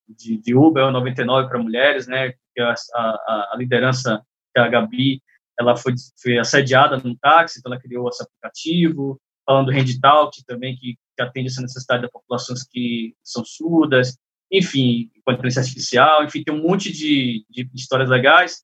[0.10, 4.22] de, de Uber 99 para mulheres, né, que a, a, a liderança,
[4.54, 5.22] que a Gabi,
[5.58, 10.76] ela foi, foi assediada num táxi, então ela criou esse aplicativo, falando do Handitalk também,
[10.76, 14.17] que que atende essa necessidade das populações que são surdas,
[14.51, 18.63] enfim, com a inteligência artificial, enfim, tem um monte de, de histórias legais.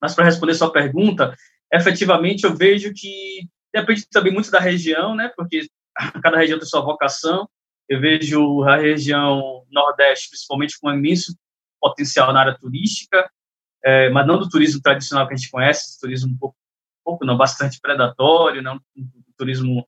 [0.00, 1.34] Mas para responder sua pergunta,
[1.72, 5.30] efetivamente eu vejo que depende também muito da região, né?
[5.36, 5.66] Porque
[6.22, 7.48] cada região tem sua vocação.
[7.88, 11.36] Eu vejo a região Nordeste, principalmente, com um imenso
[11.80, 13.30] potencial na área turística,
[13.84, 17.24] é, mas não do turismo tradicional que a gente conhece, turismo um pouco, um pouco
[17.24, 19.86] não, bastante predatório, não um turismo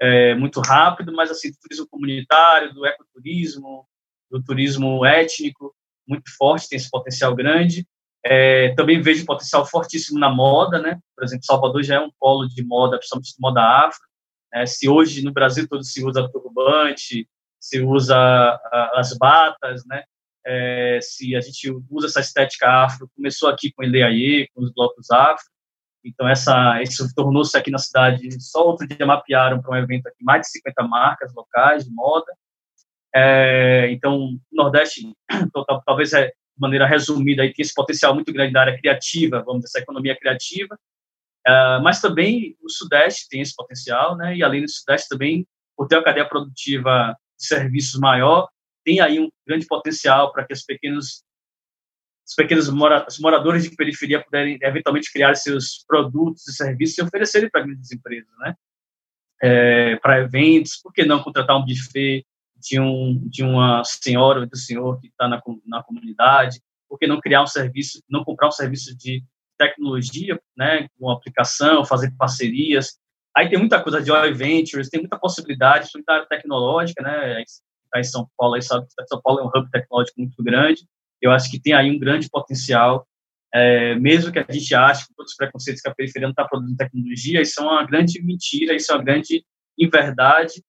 [0.00, 3.86] é, muito rápido, mas assim, do turismo comunitário, do ecoturismo,
[4.30, 5.74] do turismo étnico,
[6.06, 7.86] muito forte, tem esse potencial grande.
[8.24, 10.98] É, também vejo potencial fortíssimo na moda, né?
[11.16, 14.00] Por exemplo, Salvador já é um polo de moda, principalmente de moda afro.
[14.52, 14.66] Né?
[14.66, 17.28] Se hoje no Brasil todo se usa turbante,
[17.60, 18.60] se usa
[18.94, 20.02] as batas, né?
[20.48, 25.10] é, se a gente usa essa estética afro, começou aqui com Ileaie, com os blocos
[25.10, 25.44] afro,
[26.04, 30.22] então essa isso tornou-se aqui na cidade, só outro dia mapearam para um evento aqui
[30.22, 32.32] mais de 50 marcas locais de moda,
[33.14, 35.12] é, então Nordeste,
[35.86, 39.62] talvez é, de maneira resumida, aí, tem esse potencial muito grande da área criativa, vamos
[39.62, 40.78] dizer, essa economia criativa,
[41.46, 45.86] é, mas também o Sudeste tem esse potencial, né, e além do Sudeste também, por
[45.86, 48.48] ter uma cadeia produtiva de serviços maior,
[48.84, 51.22] tem aí um grande potencial para que os pequenos
[52.28, 57.02] os pequenos mora, os moradores de periferia puderem eventualmente criar seus produtos e serviços e
[57.02, 58.54] oferecerem para grandes empresas, né?
[59.40, 64.46] É, para eventos, por que não contratar um buffet de, um, de uma senhora ou
[64.46, 66.60] do senhor que está na, na comunidade?
[66.88, 69.24] Por que não criar um serviço, não comprar um serviço de
[69.56, 72.98] tecnologia, né, com aplicação, fazer parcerias?
[73.34, 77.42] Aí tem muita coisa de joint ventures, tem muita possibilidade, muita área tecnológica, né?
[77.42, 80.82] está em São Paulo, aí sabe que São Paulo é um hub tecnológico muito grande.
[81.20, 83.06] Eu acho que tem aí um grande potencial,
[83.52, 86.46] é, mesmo que a gente ache que todos os preconceitos que a periferia não está
[86.46, 89.44] produzindo tecnologia, isso é uma grande mentira, isso é uma grande
[89.78, 90.62] inverdade,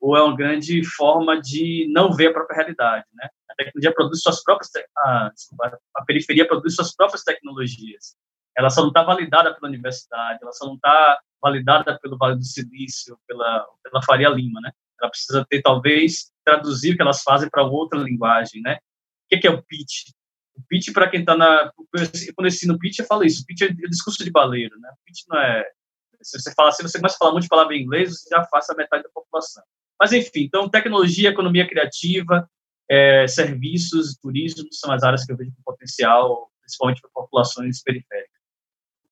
[0.00, 3.28] ou é uma grande forma de não ver a própria realidade, né?
[3.50, 8.14] A tecnologia produz suas próprias, a, desculpa, a periferia produz suas próprias tecnologias.
[8.56, 12.44] Ela só não está validada pela universidade, ela só não está validada pelo Vale do
[12.44, 14.72] Silício, pela, pela Faria Lima, né?
[15.00, 18.78] Ela precisa ter, talvez, traduzir o que elas fazem para outra linguagem, né?
[19.32, 20.10] O que é o pitch?
[20.56, 21.70] O pitch, para quem está na...
[22.34, 23.44] Quando eu ensino pitch, eu falo isso.
[23.46, 24.90] Pitch é o discurso de baleiro, né?
[25.04, 25.64] Pitch não é...
[26.20, 28.40] Se você fala assim, você começa a falar muito de palavra em inglês, você já
[28.40, 29.62] afasta metade da população.
[30.00, 32.48] Mas, enfim, então, tecnologia, economia criativa,
[32.90, 38.38] é, serviços, turismo, são as áreas que eu vejo com potencial, principalmente para populações periféricas.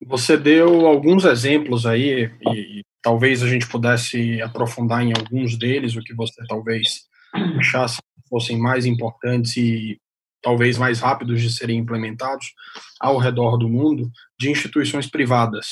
[0.05, 5.97] Você deu alguns exemplos aí, e, e, talvez a gente pudesse aprofundar em alguns deles,
[5.97, 7.07] o que você talvez
[7.59, 9.99] achasse que fossem mais importantes e
[10.43, 12.47] talvez mais rápidos de serem implementados
[13.01, 15.67] ao redor do mundo, de instituições privadas.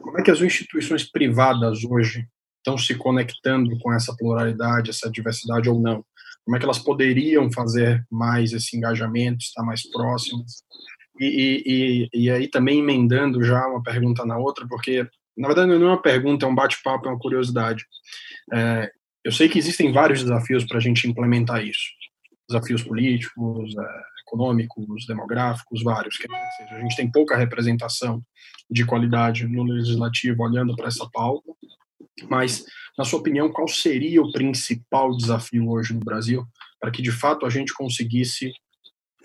[0.00, 2.26] Como é que as instituições privadas hoje
[2.58, 6.04] estão se conectando com essa pluralidade, essa diversidade ou não?
[6.44, 10.62] Como é que elas poderiam fazer mais esse engajamento, estar mais próximas?
[11.18, 15.86] E, e, e, aí também emendando já uma pergunta na outra, porque na verdade não
[15.86, 17.84] é uma pergunta, é um bate-papo, é uma curiosidade.
[18.52, 18.90] É,
[19.24, 21.82] eu sei que existem vários desafios para a gente implementar isso.
[22.48, 26.16] Desafios políticos, é, econômicos, demográficos, vários.
[26.16, 28.22] Quer dizer, a gente tem pouca representação
[28.70, 31.52] de qualidade no legislativo olhando para essa pauta,
[32.28, 32.64] mas,
[32.98, 36.44] na sua opinião, qual seria o principal desafio hoje no Brasil
[36.80, 38.52] para que, de fato, a gente conseguisse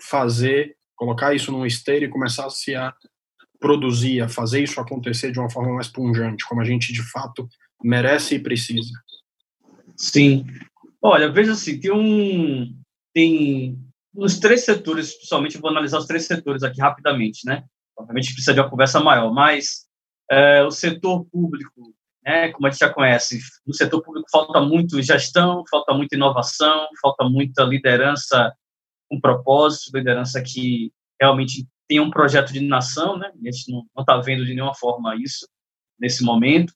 [0.00, 2.94] fazer colocar isso num esteiro e começasse a
[3.58, 7.48] produzir, a fazer isso acontecer de uma forma mais pungente, como a gente de fato
[7.82, 8.92] merece e precisa.
[9.96, 10.44] Sim.
[11.00, 12.81] Olha, veja assim, tem um
[13.14, 13.78] tem
[14.14, 17.64] uns três setores, principalmente vou analisar os três setores aqui rapidamente, né?
[17.96, 19.86] Obviamente precisa de uma conversa maior, mas
[20.30, 21.94] é, o setor público,
[22.24, 26.86] né, como a gente já conhece, no setor público falta muito gestão, falta muita inovação,
[27.00, 28.52] falta muita liderança
[29.12, 33.30] um propósito, liderança que realmente tem um projeto de nação, né?
[33.30, 35.46] A gente não está vendo de nenhuma forma isso
[36.00, 36.72] nesse momento.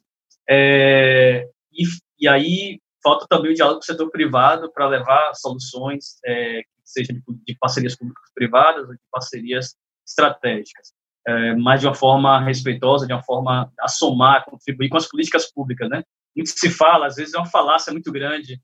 [0.48, 1.84] É, e,
[2.20, 7.12] e aí falta também o diálogo com o setor privado para levar soluções, é, seja
[7.12, 10.92] de, de parcerias públicas-privadas ou de parcerias estratégicas,
[11.24, 15.52] é, mas de uma forma respeitosa, de uma forma a somar, contribuir com as políticas
[15.52, 16.02] públicas, né?
[16.34, 18.60] Muito se fala, às vezes é uma falácia muito grande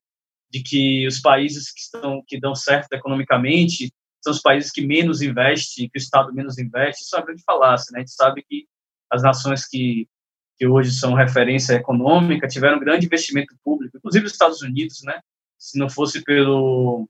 [0.50, 5.22] de que os países que estão que dão certo economicamente são os países que menos
[5.22, 7.02] investem, que o Estado menos investe.
[7.02, 7.98] Isso é uma grande falácia, né?
[7.98, 8.66] A gente sabe que
[9.10, 10.08] as nações que
[10.56, 15.20] que hoje são referência econômica tiveram grande investimento público, inclusive os Estados Unidos, né?
[15.58, 17.08] Se não fosse pelo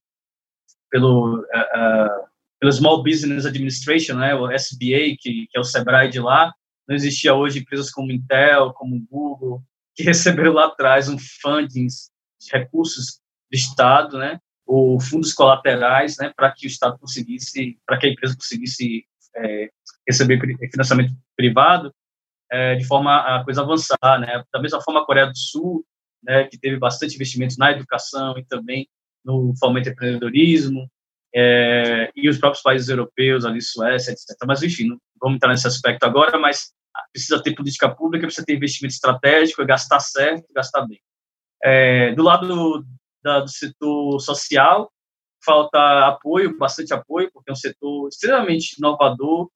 [0.90, 2.26] pelo uh, uh,
[2.60, 4.34] pelo Small Business Administration, né?
[4.34, 6.52] O SBA, que, que é o Sebrae de lá,
[6.88, 9.62] não existia hoje empresas como Intel, como Google,
[9.94, 16.32] que receberam lá atrás um funding de recursos do Estado, né, ou fundos colaterais, né,
[16.34, 19.04] para que o Estado conseguisse, para que a empresa conseguisse
[19.36, 19.70] é,
[20.06, 21.94] receber financiamento privado,
[22.52, 24.44] é, de forma a coisa avançar, né.
[24.52, 25.84] Da mesma forma, a Coreia do Sul,
[26.22, 28.86] né, que teve bastante investimento na educação e também
[29.24, 30.86] no fomento do empreendedorismo,
[31.34, 34.36] é, e os próprios países europeus, ali, Suécia, etc.
[34.46, 36.72] Mas, enfim, não vamos entrar nesse aspecto agora, mas
[37.10, 41.00] precisa ter política pública, precisa ter investimento estratégico, gastar certo, gastar bem.
[41.64, 42.84] É, do lado
[43.22, 44.92] da, do setor social,
[45.42, 49.48] falta apoio, bastante apoio, porque é um setor extremamente inovador,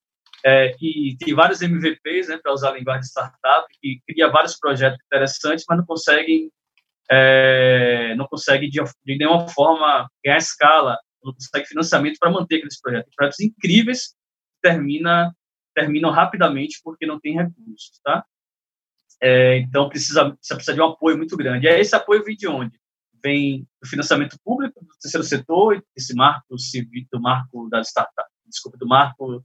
[0.46, 4.56] é, que tem vários MVPs, né, para usar a linguagem de startup, que cria vários
[4.56, 6.52] projetos interessantes, mas não conseguem,
[7.11, 12.80] é, não consegue de, de nenhuma forma ganhar escala não consegue financiamento para manter aqueles
[12.80, 13.12] projetos.
[13.16, 14.14] Projetos incríveis
[14.62, 15.35] termina,
[15.74, 18.24] terminam rapidamente porque não tem recursos, tá?
[19.20, 21.66] É, então precisa, precisa de um apoio muito grande.
[21.66, 22.78] E esse apoio vem de onde?
[23.20, 28.78] Vem do financiamento público, do terceiro setor, esse marco civil, do marco das startups, desculpa,
[28.78, 29.44] do marco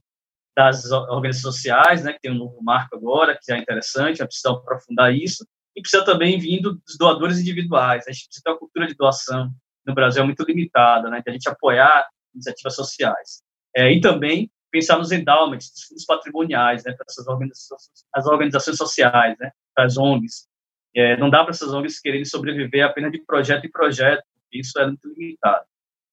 [0.56, 5.14] das organizações sociais, né, que tem um novo marco agora, que é interessante, precisa aprofundar
[5.14, 8.06] isso, e precisa também vir dos doadores individuais.
[8.06, 9.50] A gente precisa ter uma cultura de doação
[9.84, 13.42] no Brasil é muito limitada, né, de a gente apoiar iniciativas sociais.
[13.74, 17.82] É, e também pensar nos endowments, nos fundos patrimoniais, né, para essas organizações,
[18.14, 20.46] as organizações sociais, né, para as ONGs.
[20.94, 24.86] É, não dá para essas ONGs quererem sobreviver apenas de projeto em projeto, isso é
[24.86, 25.64] muito limitado.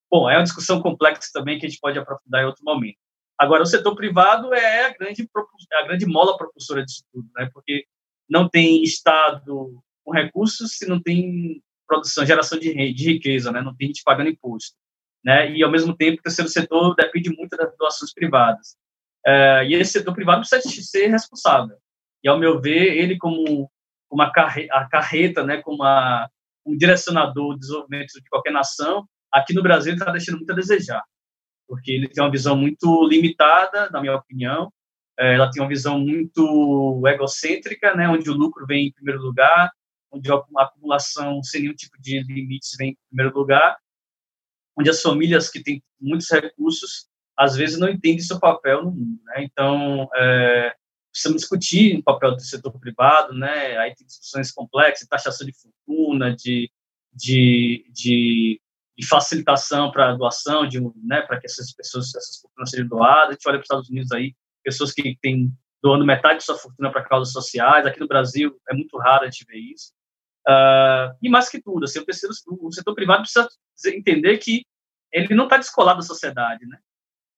[0.10, 2.98] Bom, é uma discussão complexa também que a gente pode aprofundar em outro momento.
[3.40, 5.28] Agora, o setor privado é a grande,
[5.72, 7.86] é a grande mola propulsora disso tudo, né, porque
[8.30, 13.76] não tem Estado com recursos se não tem produção, geração de, de riqueza, né, não
[13.76, 14.76] tem gente pagando imposto
[15.24, 15.52] né?
[15.52, 18.78] E ao mesmo tempo o terceiro setor depende muito das doações privadas.
[19.26, 21.78] É, e esse setor privado precisa ser responsável.
[22.24, 23.70] E ao meu ver, ele como
[24.10, 26.28] uma carreta, a carreta, né, como a,
[26.66, 31.04] um direcionador do desenvolvimento de qualquer nação, aqui no Brasil está deixando muito a desejar,
[31.70, 34.74] porque ele tem uma visão muito limitada, na minha opinião.
[35.18, 39.72] É, ela tem uma visão muito egocêntrica, né, onde o lucro vem em primeiro lugar,
[40.12, 43.78] onde a acumulação sem nenhum tipo de limites vem em primeiro lugar,
[44.76, 49.22] onde as famílias que têm muitos recursos às vezes não entendem seu papel no mundo,
[49.26, 49.44] né?
[49.44, 50.76] Então, é,
[51.12, 53.78] precisamos discutir o papel do setor privado, né?
[53.78, 56.70] Aí tem discussões complexas, taxação de fortuna, de,
[57.14, 58.62] de, de,
[59.00, 63.30] de facilitação para doação, de, né, para que essas pessoas, essas fortunas sejam doadas.
[63.30, 65.50] A gente olha para os Estados Unidos aí, pessoas que têm
[65.82, 67.86] doando metade de sua fortuna para causas sociais.
[67.86, 69.94] Aqui no Brasil é muito raro a gente ver isso.
[70.46, 73.48] Uh, e mais que tudo, assim, o, terceiro, o setor privado precisa
[73.86, 74.66] entender que
[75.14, 76.78] ele não está descolado da sociedade, né?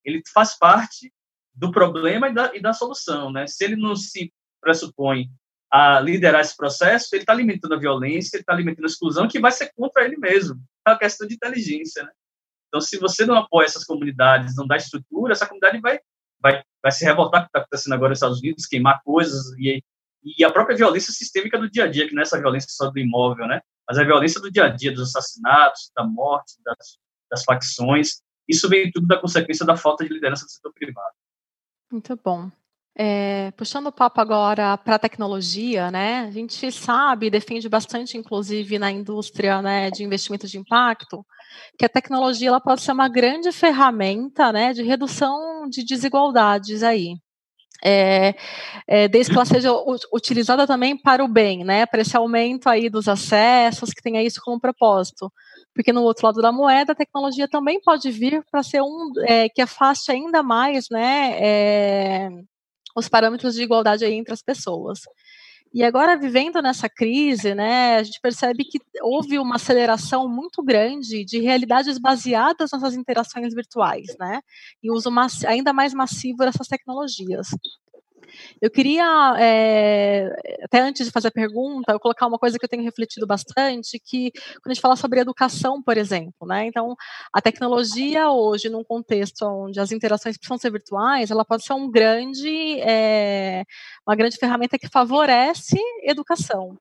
[0.04, 1.12] Ele faz parte
[1.54, 3.46] do problema e da, e da solução, né?
[3.46, 5.30] Se ele não se pressupõe
[5.72, 9.40] a liderar esse processo, ele está alimentando a violência, ele está alimentando a exclusão, que
[9.40, 10.62] vai ser contra ele mesmo.
[10.86, 12.10] É uma questão de inteligência, né?
[12.68, 15.98] Então, se você não apoia essas comunidades, não dá estrutura, essa comunidade vai,
[16.40, 19.52] vai, vai se revoltar com o que está acontecendo agora nos Estados Unidos, queimar coisas
[19.58, 19.82] e
[20.24, 22.90] e a própria violência sistêmica do dia a dia, que não é essa violência só
[22.90, 23.60] do imóvel, né?
[23.88, 28.68] Mas a violência do dia a dia, dos assassinatos, da morte, das, das facções, isso
[28.68, 31.14] vem tudo da consequência da falta de liderança do setor privado.
[31.90, 32.50] Muito bom.
[32.94, 36.20] É, puxando o papo agora para a tecnologia, né?
[36.20, 41.24] A gente sabe, defende bastante, inclusive na indústria né, de investimento de impacto,
[41.78, 47.16] que a tecnologia ela pode ser uma grande ferramenta né, de redução de desigualdades aí
[47.82, 48.34] é,
[48.86, 49.72] é, desde que ela seja
[50.12, 54.40] utilizada também para o bem, né, para esse aumento aí dos acessos, que tenha isso
[54.42, 55.32] como propósito.
[55.74, 59.48] Porque no outro lado da moeda, a tecnologia também pode vir para ser um é,
[59.48, 62.28] que afaste ainda mais, né,
[62.96, 65.00] os parâmetros de igualdade aí entre as pessoas.
[65.74, 71.24] E agora, vivendo nessa crise, né, a gente percebe que houve uma aceleração muito grande
[71.24, 74.40] de realidades baseadas nessas interações virtuais, né,
[74.82, 75.08] e uso
[75.46, 77.48] ainda mais massivo dessas tecnologias.
[78.60, 80.28] Eu queria, é,
[80.64, 84.00] até antes de fazer a pergunta, eu colocar uma coisa que eu tenho refletido bastante,
[84.04, 86.66] que quando a gente fala sobre educação, por exemplo, né?
[86.66, 86.94] Então,
[87.32, 91.90] a tecnologia hoje, num contexto onde as interações precisam ser virtuais, ela pode ser um
[91.90, 93.64] grande, é,
[94.06, 96.78] uma grande ferramenta que favorece educação.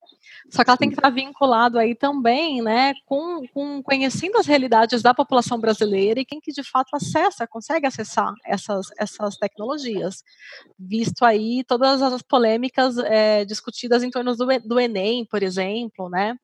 [0.50, 5.02] Só que ela tem que estar vinculado aí também, né, com, com conhecendo as realidades
[5.02, 10.24] da população brasileira e quem que de fato acessa, consegue acessar essas, essas tecnologias,
[10.78, 16.36] visto aí todas as polêmicas é, discutidas em torno do, do Enem, por exemplo, né?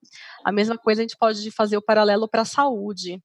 [0.43, 3.21] A mesma coisa a gente pode fazer o paralelo para a saúde.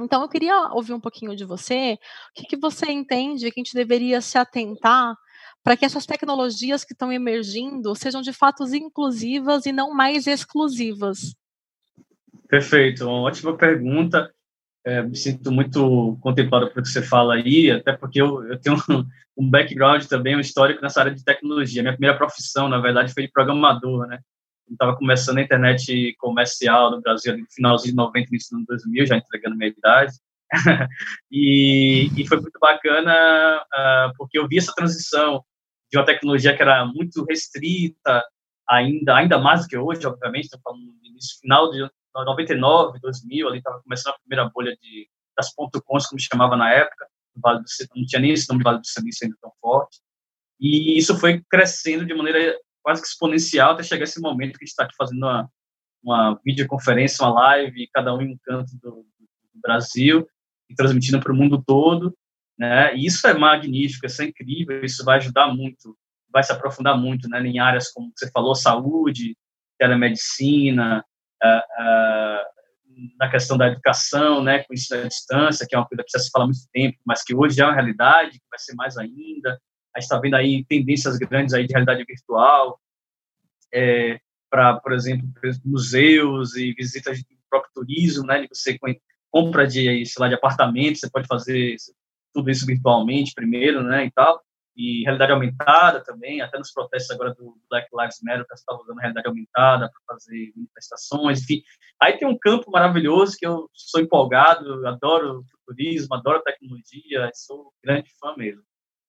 [0.00, 1.98] Então, eu queria ouvir um pouquinho de você,
[2.30, 5.14] o que, que você entende que a gente deveria se atentar
[5.62, 11.34] para que essas tecnologias que estão emergindo sejam de fato inclusivas e não mais exclusivas?
[12.48, 14.32] Perfeito, uma ótima pergunta.
[14.84, 18.76] É, me sinto muito contemplado por que você fala aí, até porque eu, eu tenho
[18.76, 19.04] um,
[19.36, 21.82] um, background também, um histórico nessa área de tecnologia.
[21.82, 24.20] Minha primeira profissão, na verdade, foi de programador, né?
[24.70, 29.16] Estava começando a internet comercial no Brasil, no finalzinho de 90, início de 2000, já
[29.16, 30.12] entregando minha idade.
[31.30, 35.44] e, e, foi muito bacana uh, porque eu vi essa transição
[35.90, 38.24] de uma tecnologia que era muito restrita,
[38.68, 41.82] ainda, ainda mais do que hoje, obviamente, estou falando no início, final de
[42.14, 46.72] 99, 2000, ali estava começando a primeira bolha de, das ponto .coms, como chamava na
[46.72, 47.06] época,
[47.36, 47.64] vale do,
[47.96, 50.00] não tinha nem esse nome de Vale do Silício ainda tão forte,
[50.60, 54.66] e isso foi crescendo de maneira quase que exponencial até chegar esse momento que a
[54.66, 55.48] gente está aqui fazendo uma,
[56.02, 59.06] uma videoconferência, uma live, cada um em um canto do,
[59.54, 60.26] do Brasil,
[60.68, 62.16] e transmitindo para o mundo todo,
[62.58, 62.94] né?
[62.94, 65.96] E isso é magnífico, isso é incrível, isso vai ajudar muito,
[66.30, 67.40] vai se aprofundar muito, né?
[67.40, 69.36] Em áreas como você falou, saúde,
[69.78, 71.04] telemedicina,
[71.42, 72.44] uh,
[73.18, 74.64] na questão da educação, né?
[74.64, 76.98] Com ensino à distância, que é uma coisa que já se fala há muito tempo,
[77.04, 79.60] mas que hoje já é uma realidade, que vai ser mais ainda.
[79.94, 82.80] A gente está vendo aí tendências grandes aí de realidade virtual,
[83.72, 84.20] é,
[84.50, 85.28] para, por exemplo,
[85.64, 88.42] museus e visitas de próprio turismo, né?
[88.42, 88.78] De você
[89.30, 91.76] compra de, sei lá, de apartamentos, você pode fazer
[92.32, 94.40] tudo isso virtualmente primeiro, né, e tal,
[94.80, 98.96] e realidade aumentada também, até nos protestos agora do Black Lives Matter, que estava usando
[98.96, 101.62] realidade aumentada para fazer manifestações, enfim.
[102.00, 108.10] Aí tem um campo maravilhoso que eu sou empolgado, adoro turismo, adoro tecnologia, sou grande
[108.18, 108.62] fã mesmo.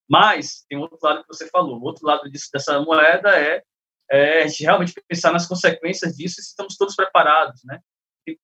[0.10, 3.64] Mas tem outro lado que você falou, o outro lado disso, dessa moeda é,
[4.12, 7.80] é realmente pensar nas consequências disso e se estamos todos preparados, né?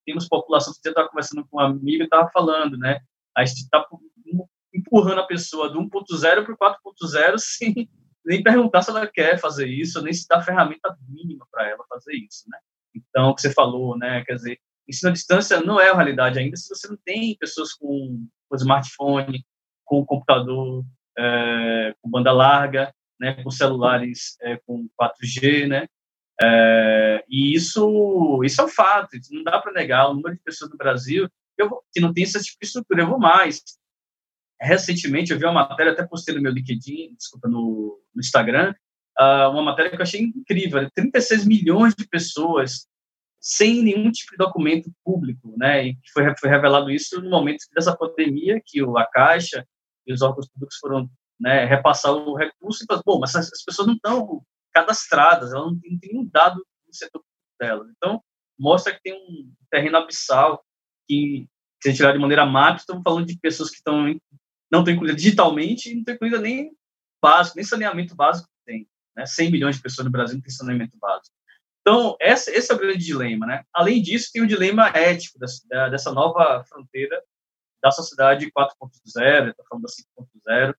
[0.05, 3.01] Temos população, você estava conversando com um amigo e estava falando, né?
[3.35, 3.85] A gente está
[4.87, 7.89] empurrando a pessoa do 1.0 para o 4.0 sem
[8.25, 12.13] nem perguntar se ela quer fazer isso, nem se dá ferramenta mínima para ela fazer
[12.13, 12.57] isso, né?
[12.93, 14.23] Então, o que você falou, né?
[14.25, 17.73] Quer dizer, ensino à distância não é a realidade ainda se você não tem pessoas
[17.73, 19.45] com, com smartphone,
[19.85, 20.83] com computador,
[21.17, 23.41] é, com banda larga, né?
[23.43, 25.87] Com celulares é, com 4G, né?
[26.41, 30.69] É, e isso, isso é um fato, não dá para negar o número de pessoas
[30.69, 33.01] no Brasil eu, que não tem esse tipo de estrutura.
[33.01, 33.61] Eu vou mais
[34.61, 38.73] recentemente eu vi uma matéria, até postei no meu LinkedIn, desculpa, no, no Instagram,
[39.19, 42.87] uh, uma matéria que eu achei incrível, 36 milhões de pessoas
[43.39, 47.95] sem nenhum tipo de documento público, né, e foi, foi revelado isso no momento dessa
[47.95, 49.65] pandemia, que a Caixa
[50.05, 53.95] e os órgãos públicos foram né, repassar o recurso, e bom, mas as pessoas não
[53.95, 54.41] estão
[54.73, 57.23] cadastradas, elas não têm, nenhum dado no setor
[57.59, 58.21] delas, então
[58.59, 60.63] mostra que tem um terreno abissal
[61.07, 61.47] que
[61.81, 64.07] se a gente olhar de maneira macro, estamos falando de pessoas que estão
[64.71, 66.71] não tem incluída digitalmente e não tem incluída nem
[67.21, 68.87] básico, nem saneamento básico tem.
[69.15, 69.25] Né?
[69.25, 71.35] 100 milhões de pessoas no Brasil não tem saneamento básico.
[71.81, 73.45] Então, esse, esse é o grande dilema.
[73.45, 73.63] Né?
[73.73, 77.21] Além disso, tem o dilema ético dessa, dessa nova fronteira
[77.81, 80.75] da sociedade 4.0, estou falando da 5.0,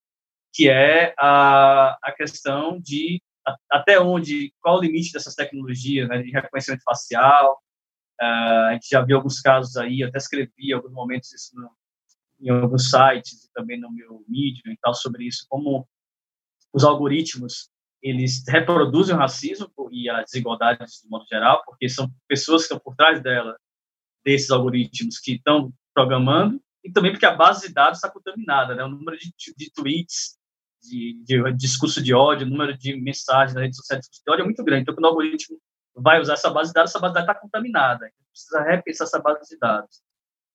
[0.53, 6.21] que é a, a questão de a, até onde, qual o limite dessas tecnologias, né,
[6.21, 7.59] de reconhecimento facial.
[8.21, 11.71] Uh, a gente já viu alguns casos aí, até escrevi em alguns momentos isso no,
[12.39, 15.87] em alguns sites e também no meu Medium e tal sobre isso, como
[16.73, 17.69] os algoritmos
[18.01, 22.79] eles reproduzem o racismo e as desigualdades de modo geral, porque são pessoas que estão
[22.79, 23.57] por trás dela,
[24.23, 28.83] desses algoritmos que estão programando, e também porque a base de dados está contaminada, né?
[28.83, 30.37] O número de, de tweets,
[30.81, 34.31] de, de, discurso de ódio, o número de mensagens na rede social de discurso de
[34.31, 34.83] ódio é muito grande.
[34.83, 35.59] Então, quando o algoritmo
[35.93, 38.07] vai usar essa base de dados, essa base de dados está contaminada.
[38.07, 40.01] Então, precisa repensar essa base de dados.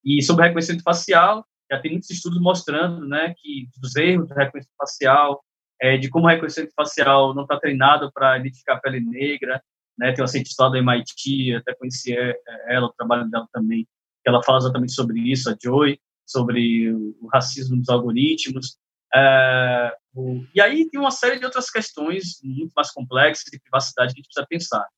[0.02, 4.76] E sobre reconhecimento facial, já tem muitos estudos mostrando, né, que dos erros do reconhecimento
[4.76, 5.42] facial,
[5.80, 9.62] é, de como o reconhecimento facial não está treinado para identificar a pele negra,
[9.98, 13.86] né, tem uma cientista do MIT, até conheci é, é, ela, o trabalho dela também,
[14.22, 18.78] que ela fala exatamente sobre isso, a Joy, sobre o racismo dos algoritmos,
[19.14, 24.12] é, o, e aí tem uma série de outras questões muito mais complexas de privacidade
[24.12, 24.88] que a gente precisa pensar.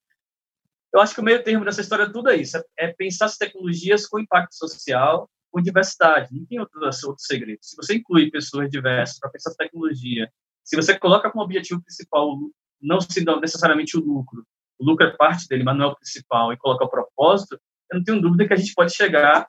[0.93, 3.37] Eu acho que o meio termo dessa história tudo é isso, é, é pensar as
[3.37, 7.61] tecnologias com impacto social com diversidade, não tem outro, outro segredo.
[7.63, 10.31] Se você inclui pessoas diversas para pensar tecnologia,
[10.63, 12.37] se você coloca como objetivo principal
[12.79, 14.45] não sendo necessariamente o lucro,
[14.79, 17.59] o lucro é parte dele, mas não é o principal, e coloca o propósito,
[17.91, 19.49] eu não tenho dúvida que a gente pode chegar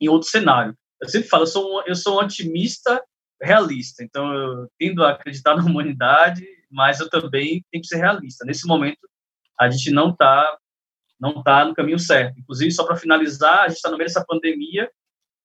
[0.00, 0.76] em outro cenário.
[1.00, 3.00] Eu sempre falo, eu sou um, eu sou um otimista
[3.40, 8.44] realista, então eu tendo a acreditar na humanidade, mas eu também tenho que ser realista.
[8.44, 9.08] Nesse momento,
[9.56, 10.58] a gente não está
[11.20, 12.38] não tá no caminho certo.
[12.40, 14.90] Inclusive, só para finalizar, a gente está no meio dessa pandemia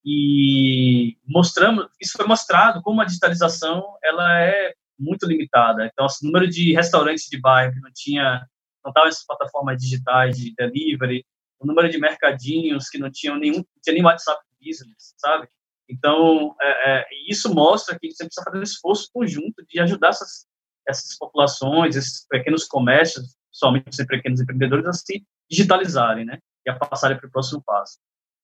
[0.04, 5.86] e mostramos, isso foi mostrado como a digitalização ela é muito limitada.
[5.86, 8.46] Então, assim, o número de restaurantes de bairro que não tinha,
[8.84, 11.24] não estavam essas plataformas digitais de delivery,
[11.58, 15.48] o número de mercadinhos que não tinham nenhum, tinha nem WhatsApp Business, sabe?
[15.88, 20.46] Então, é, é, isso mostra que você precisa fazer um esforço conjunto de ajudar essas,
[20.86, 26.38] essas populações, esses pequenos comércios, somente os pequenos empreendedores, a se digitalizarem, né?
[26.66, 27.98] E a passarem para o próximo passo.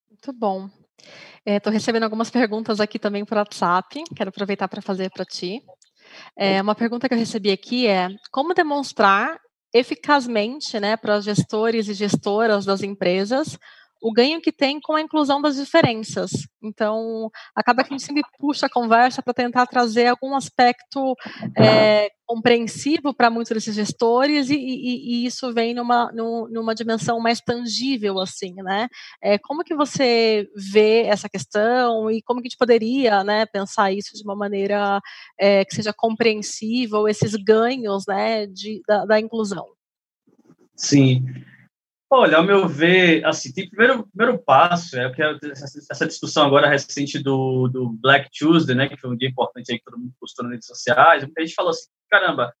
[0.09, 0.69] Muito bom.
[1.45, 5.61] Estou é, recebendo algumas perguntas aqui também por WhatsApp, quero aproveitar para fazer para ti.
[6.37, 9.39] É, uma pergunta que eu recebi aqui é como demonstrar
[9.73, 13.57] eficazmente né, para os gestores e gestoras das empresas
[14.01, 16.31] o ganho que tem com a inclusão das diferenças.
[16.63, 21.15] Então, acaba que a gente sempre puxa a conversa para tentar trazer algum aspecto
[21.57, 27.39] é, compreensivo para muitos desses gestores e, e, e isso vem numa, numa dimensão mais
[27.39, 28.87] tangível, assim, né?
[29.21, 33.91] É, como que você vê essa questão e como que a gente poderia, né, pensar
[33.91, 34.99] isso de uma maneira
[35.39, 39.65] é, que seja compreensível, esses ganhos, né, de, da, da inclusão?
[40.75, 41.23] Sim,
[42.13, 45.21] Olha, ao meu ver, assim, tem primeiro, primeiro passo, é que
[45.89, 49.79] essa discussão agora recente do, do Black Tuesday, né, que foi um dia importante aí
[49.79, 52.53] que todo mundo postou nas redes sociais, muita gente falou assim, caramba,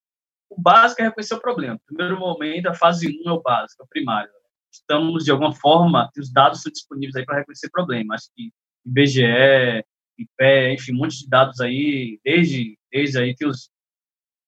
[0.49, 1.77] o básico é reconhecer o problema.
[1.85, 4.31] Primeiro momento, a fase 1 é o básico, é o primário.
[4.71, 8.15] Estamos, de alguma forma, os dados estão disponíveis aí para reconhecer problema.
[8.15, 8.53] Acho que
[8.85, 9.83] IBGE,
[10.17, 13.69] IPE, enfim, um monte de dados aí, desde, desde aí tem os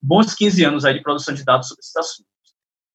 [0.01, 2.32] bons 15 anos aí de produção de dados sobre esse assunto.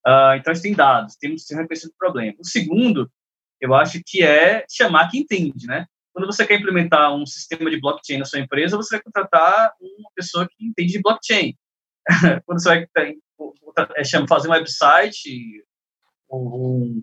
[0.07, 2.37] Uh, então, gente tem dados, temos que reconhecer o problema.
[2.39, 3.11] O segundo,
[3.61, 5.87] eu acho que é chamar quem entende, né?
[6.13, 10.11] Quando você quer implementar um sistema de blockchain na sua empresa, você vai contratar uma
[10.15, 11.57] pessoa que entende de blockchain.
[12.45, 13.15] Quando você vai
[13.97, 15.65] é, fazer um website
[16.29, 17.03] ou um,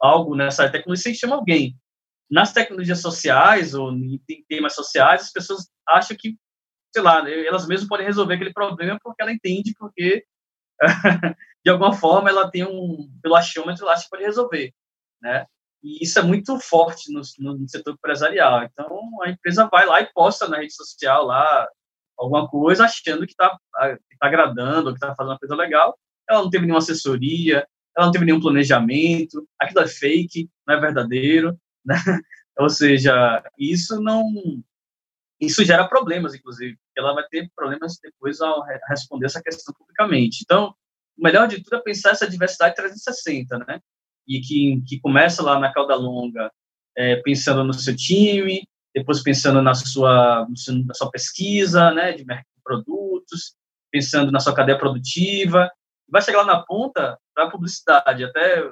[0.00, 1.76] algo nessa tecnologia, você chama alguém.
[2.28, 6.36] Nas tecnologias sociais ou em temas sociais, as pessoas acham que,
[6.92, 10.24] sei lá, elas mesmas podem resolver aquele problema porque ela entende, porque
[11.64, 14.72] de alguma forma ela tem um, pelo achômetro, que pode resolver,
[15.20, 15.46] né?
[15.82, 18.64] E isso é muito forte no, no, setor empresarial.
[18.64, 21.68] Então, a empresa vai lá e posta na rede social lá
[22.18, 25.96] alguma coisa, achando que está tá agradando, que está fazendo uma coisa legal.
[26.28, 27.66] Ela não teve nenhuma assessoria,
[27.96, 31.94] ela não teve nenhum planejamento, aquilo é fake, não é verdadeiro, né?
[32.58, 34.24] Ou seja, isso não...
[35.40, 40.42] Isso gera problemas, inclusive, porque ela vai ter problemas depois ao responder essa questão publicamente.
[40.42, 40.74] Então,
[41.18, 43.80] o melhor de tudo é pensar essa diversidade 360, né?
[44.26, 46.50] E que, que começa lá na cauda longa,
[46.96, 52.24] é, pensando no seu time, depois pensando na sua, na sua pesquisa, né, de
[52.64, 53.54] produtos,
[53.92, 55.70] pensando na sua cadeia produtiva,
[56.08, 58.24] vai chegar lá na ponta para publicidade.
[58.24, 58.70] Até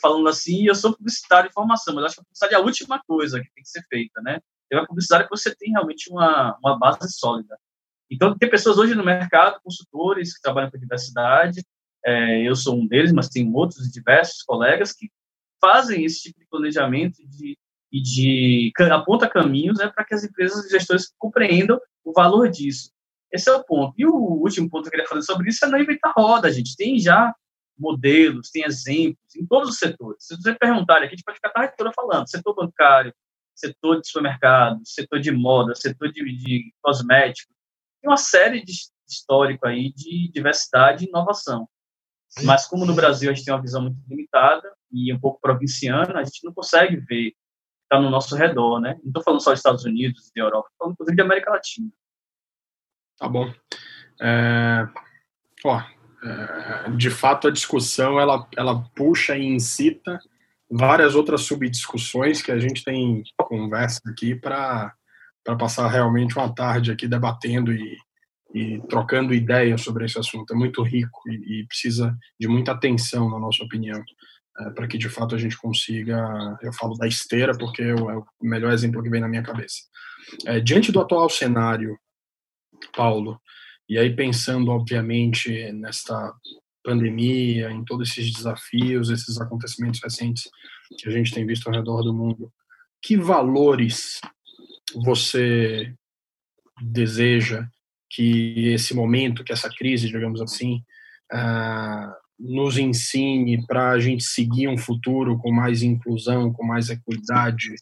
[0.00, 3.02] falando assim, eu sou publicitário de formação, mas acho que a publicidade é a última
[3.06, 4.40] coisa que tem que ser feita, né?
[4.72, 7.58] É uma publicidade que você tem realmente uma, uma base sólida.
[8.10, 11.62] Então, tem pessoas hoje no mercado, consultores que trabalham com diversidade,
[12.04, 15.10] é, eu sou um deles, mas tem outros diversos colegas que
[15.60, 17.56] fazem esse tipo de planejamento de,
[17.92, 22.90] e de aponta caminhos né, para que as empresas e gestores compreendam o valor disso.
[23.30, 23.94] Esse é o ponto.
[23.96, 26.76] E o último ponto que eu queria falar sobre isso é não inventar roda, gente.
[26.76, 27.34] Tem já
[27.78, 30.24] modelos, tem exemplos em todos os setores.
[30.24, 33.14] Se você perguntar, aqui a gente pode ficar a tarde toda falando, setor bancário,
[33.62, 37.54] setor de supermercado, setor de moda, setor de, de cosméticos,
[38.00, 38.72] tem uma série de
[39.08, 41.68] histórico aí de diversidade e inovação.
[42.44, 46.18] Mas como no Brasil a gente tem uma visão muito limitada e um pouco provinciana,
[46.18, 47.34] a gente não consegue ver
[47.84, 48.98] está no nosso redor, né?
[49.02, 51.90] Não estou falando só dos Estados Unidos e Europa, estou falando inclusive de América Latina.
[53.18, 53.52] Tá bom.
[54.18, 54.88] É,
[55.62, 55.82] ó,
[56.24, 60.18] é, de fato a discussão ela, ela puxa e incita
[60.72, 64.94] várias outras subdiscussões que a gente tem conversa aqui para
[65.58, 67.96] passar realmente uma tarde aqui debatendo e,
[68.54, 70.54] e trocando ideias sobre esse assunto.
[70.54, 74.02] É muito rico e, e precisa de muita atenção, na nossa opinião,
[74.60, 76.58] é, para que de fato a gente consiga.
[76.62, 79.82] Eu falo da esteira porque é o melhor exemplo que vem na minha cabeça.
[80.46, 81.98] É, diante do atual cenário,
[82.96, 83.38] Paulo,
[83.88, 86.32] e aí pensando, obviamente, nesta
[86.82, 90.48] pandemia, em todos esses desafios, esses acontecimentos recentes
[90.98, 92.52] que a gente tem visto ao redor do mundo,
[93.02, 94.20] que valores
[94.94, 95.94] você
[96.80, 97.66] deseja
[98.10, 100.82] que esse momento, que essa crise, digamos assim,
[101.32, 107.74] uh, nos ensine para a gente seguir um futuro com mais inclusão, com mais equidade,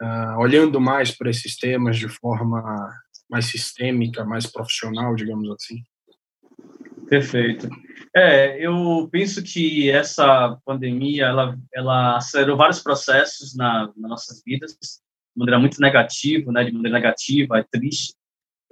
[0.00, 2.90] uh, olhando mais para esses temas de forma
[3.28, 5.82] mais sistêmica, mais profissional, digamos assim.
[7.10, 7.68] Perfeito.
[8.14, 14.70] É, eu penso que essa pandemia ela, ela acelerou vários processos na, nas nossas vidas
[14.70, 14.78] de
[15.34, 18.14] maneira muito negativa, né, de maneira negativa, é triste.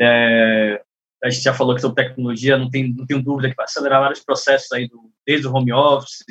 [0.01, 0.81] É,
[1.23, 4.03] a gente já falou que sobre tecnologia, não tem não tenho dúvida que vai acelerar
[4.03, 6.23] vários processos aí, do, desde o home office,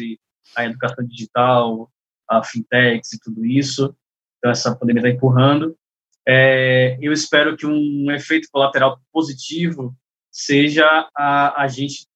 [0.55, 1.91] a educação digital,
[2.29, 3.93] a fintechs e tudo isso.
[4.37, 5.77] Então, essa pandemia está empurrando.
[6.25, 9.93] É, eu espero que um efeito colateral positivo
[10.37, 12.07] seja a, a gente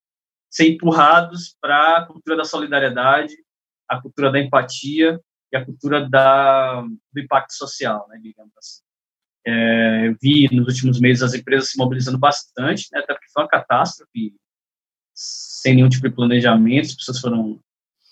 [0.48, 3.36] ser empurrados para a cultura da solidariedade,
[3.90, 5.20] a cultura da empatia
[5.52, 8.82] e a cultura da, do impacto social, né, digamos assim.
[9.44, 13.42] É, eu vi nos últimos meses as empresas se mobilizando bastante, né, até porque foi
[13.42, 14.36] uma catástrofe,
[15.16, 17.60] sem nenhum tipo de planejamento, as pessoas foram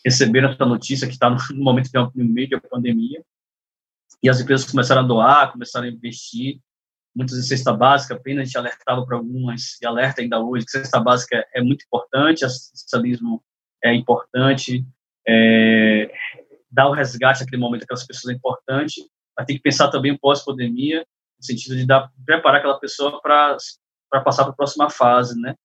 [0.04, 3.24] receberam essa notícia que está no, momento é no meio da pandemia,
[4.24, 6.60] e as empresas começaram a doar, começaram a investir,
[7.20, 10.72] muitas em cesta básica, apenas a gente alertava para algumas, e alerta ainda hoje, que
[10.72, 13.44] cesta básica é muito importante, assistencialismo
[13.84, 14.86] é importante,
[15.28, 16.10] é,
[16.72, 19.02] dar o resgate naquele momento aquelas pessoas é importante,
[19.38, 21.06] mas tem que pensar também pós-pandemia,
[21.38, 23.58] no sentido de dar, preparar aquela pessoa para
[24.24, 25.56] passar para a próxima fase, né?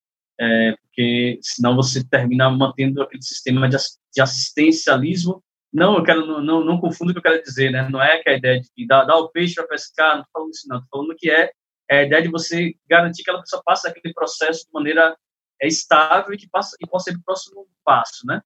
[0.40, 3.76] É, porque senão você termina mantendo aquele sistema de,
[4.12, 5.40] de assistencialismo.
[5.74, 7.88] Não, eu quero não, não, não confundo o que eu quero dizer, né?
[7.90, 10.50] Não é que a ideia de dar, dar o peixe para pescar, não estou falando
[10.52, 10.76] isso, não.
[10.78, 11.50] Estou falando que é,
[11.90, 15.16] é, a ideia de você garantir que aquela pessoa passe aquele processo de maneira
[15.60, 18.40] é, estável e que passa e possa ir para o próximo passo, né?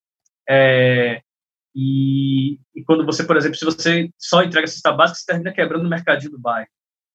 [0.49, 1.21] É,
[1.75, 5.53] e, e, quando você, por exemplo, se você só entrega a cesta básica, você termina
[5.53, 6.69] quebrando o mercadinho do bairro,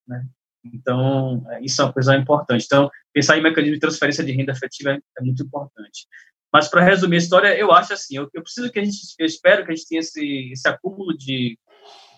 [0.08, 0.24] né?
[0.64, 2.66] Então, é, isso é uma coisa importante.
[2.66, 6.08] Então, pensar em mecanismo de transferência de renda efetiva é, é muito importante.
[6.54, 9.26] Mas, para resumir a história, eu acho assim, eu, eu, preciso que a gente, eu
[9.26, 11.58] espero que a gente tenha esse, esse acúmulo de,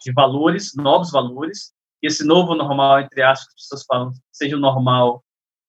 [0.03, 1.73] de valores, novos valores,
[2.03, 5.23] e esse novo normal, entre aspas, as pessoas falam, seja o normal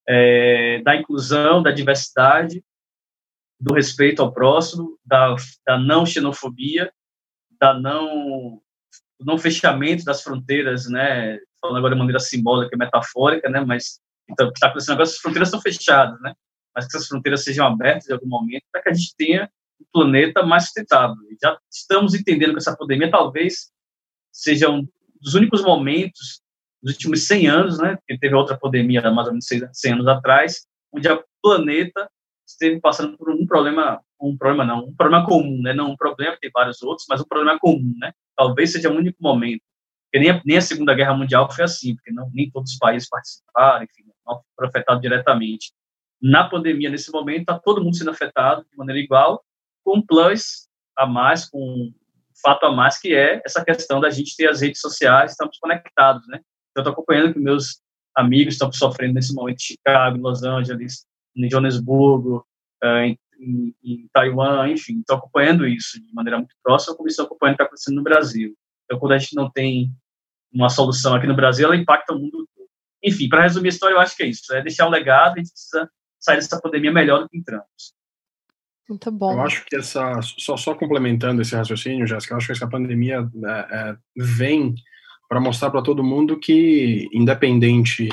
[0.08, 2.64] é, da inclusão, da diversidade,
[3.58, 6.92] do respeito ao próximo, da, da não xenofobia,
[7.60, 8.60] da não
[9.18, 11.38] do não fechamento das fronteiras, né?
[11.58, 13.60] Falando agora de maneira simbólica metafórica, né?
[13.60, 13.98] Mas
[14.28, 16.34] então, está acontecendo agora, as fronteiras são fechadas, né?
[16.76, 19.50] Mas que essas fronteiras sejam abertas em algum momento para que a gente tenha
[19.80, 21.16] um planeta mais sustentável.
[21.42, 23.70] Já estamos entendendo que essa pandemia talvez
[24.30, 24.86] seja um
[25.20, 26.42] dos únicos momentos
[26.82, 27.98] dos últimos 100 anos, né?
[28.06, 32.10] Que teve outra pandemia há mais ou menos 100 anos atrás, onde o planeta
[32.46, 35.72] esteve passando por um problema, um problema não, um problema comum, né?
[35.72, 38.12] Não um problema, tem vários outros, mas um problema comum, né?
[38.36, 39.62] Talvez seja o único momento.
[40.04, 42.78] Porque nem a, nem a Segunda Guerra Mundial foi assim, porque não, nem todos os
[42.78, 45.72] países participaram, enfim, não foram afetados diretamente.
[46.28, 49.44] Na pandemia, nesse momento, está todo mundo sendo afetado de maneira igual,
[49.84, 50.66] com um plus
[50.96, 51.92] a mais, com um
[52.42, 56.26] fato a mais, que é essa questão da gente ter as redes sociais, estamos conectados,
[56.26, 56.40] né?
[56.74, 57.80] Eu estou acompanhando que meus
[58.12, 61.06] amigos estão sofrendo nesse momento em Chicago, em Los Angeles,
[61.36, 62.44] em Joanesburgo,
[62.82, 67.26] eh, em, em, em Taiwan, enfim, estou acompanhando isso de maneira muito próxima, como estou
[67.26, 68.52] acompanhando o que está acontecendo no Brasil.
[68.84, 69.92] Então, quando a gente não tem
[70.52, 72.68] uma solução aqui no Brasil, ela impacta o mundo todo.
[73.04, 74.52] Enfim, para resumir a história, eu acho que é isso.
[74.52, 75.88] É deixar um legado, a gente precisa
[76.18, 77.94] sair dessa pandemia melhor do que entramos.
[78.88, 79.32] Muito bom.
[79.32, 83.28] Eu acho que essa, só, só complementando esse raciocínio, Jéssica, eu acho que essa pandemia
[83.44, 84.74] é, é, vem
[85.28, 88.08] para mostrar para todo mundo que, independente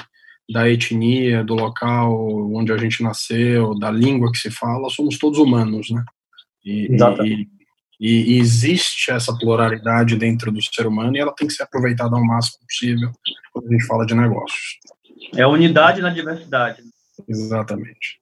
[0.51, 2.11] da etnia, do local
[2.53, 6.03] onde a gente nasceu, da língua que se fala, somos todos humanos, né?
[6.65, 6.87] E,
[7.23, 7.47] e,
[7.99, 12.25] e, existe essa pluralidade dentro do ser humano e ela tem que ser aproveitada ao
[12.25, 13.11] máximo possível
[13.51, 14.79] quando a gente fala de negócios.
[15.35, 16.81] É unidade na diversidade.
[17.27, 18.21] Exatamente.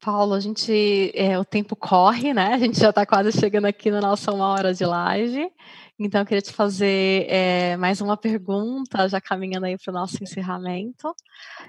[0.00, 2.52] Paulo, a gente, é, o tempo corre, né?
[2.52, 5.50] A gente já está quase chegando aqui na nossa uma hora de live.
[5.96, 10.16] Então, eu queria te fazer é, mais uma pergunta, já caminhando aí para o nosso
[10.20, 11.14] encerramento.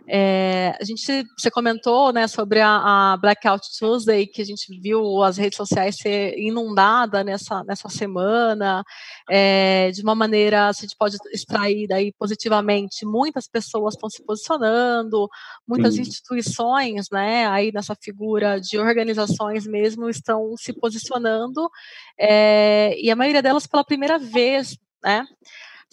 [0.08, 5.22] É, a gente, você comentou, né, sobre a, a, Blackout Tuesday, que a gente viu
[5.22, 8.84] as redes sociais ser inundada nessa, nessa semana,
[9.30, 15.30] é, de uma maneira, a gente pode extrair daí positivamente, muitas pessoas estão se posicionando,
[15.68, 16.02] muitas Sim.
[16.02, 21.70] instituições, né, aí nessa figura de organizações mesmo, estão se posicionando,
[22.18, 25.26] e a maioria delas pela primeira vez, né?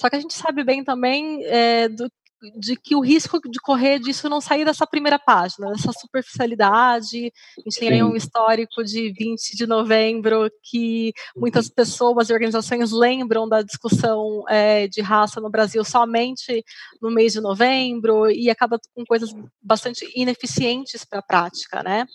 [0.01, 2.11] Só que a gente sabe bem também é, do,
[2.59, 7.33] de que o risco de correr disso não sair dessa primeira página, dessa superficialidade.
[7.59, 11.75] A gente tem aí um histórico de 20 de novembro que muitas uhum.
[11.75, 16.65] pessoas e organizações lembram da discussão é, de raça no Brasil somente
[17.01, 19.31] no mês de novembro e acaba com coisas
[19.63, 22.07] bastante ineficientes para a prática, né?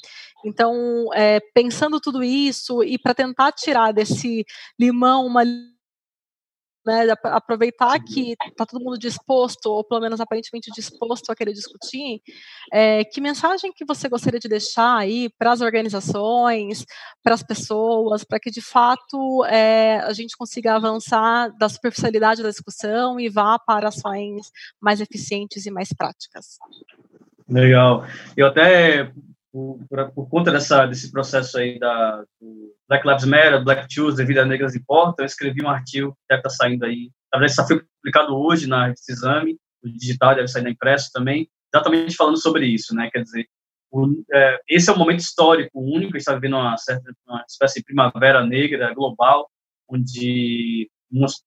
[0.45, 4.45] Então, é, pensando tudo isso e para tentar tirar desse
[4.80, 5.43] limão uma
[6.88, 12.22] né, aproveitar que está todo mundo disposto, ou pelo menos aparentemente disposto a querer discutir,
[12.72, 16.86] é, que mensagem que você gostaria de deixar aí para as organizações,
[17.22, 22.50] para as pessoas, para que de fato é, a gente consiga avançar da superficialidade da
[22.50, 24.50] discussão e vá para ações
[24.82, 26.58] mais eficientes e mais práticas?
[27.50, 28.06] Legal.
[28.36, 29.12] Eu até
[29.89, 32.24] por, por, conta dessa, desse processo aí da
[32.88, 36.49] Black Lives Matter, Black Tuesday, Vidas Negras Importam, eu escrevi um artigo que deve estar
[36.49, 40.64] saindo aí, na verdade, só foi publicado hoje na revista Exame, o digital deve sair
[40.64, 43.47] na impresso também, exatamente falando sobre isso, né, quer dizer,
[43.91, 47.43] o, é, esse é um momento histórico único, a gente está vivendo uma, certa, uma
[47.47, 49.49] espécie de primavera negra global,
[49.89, 50.89] onde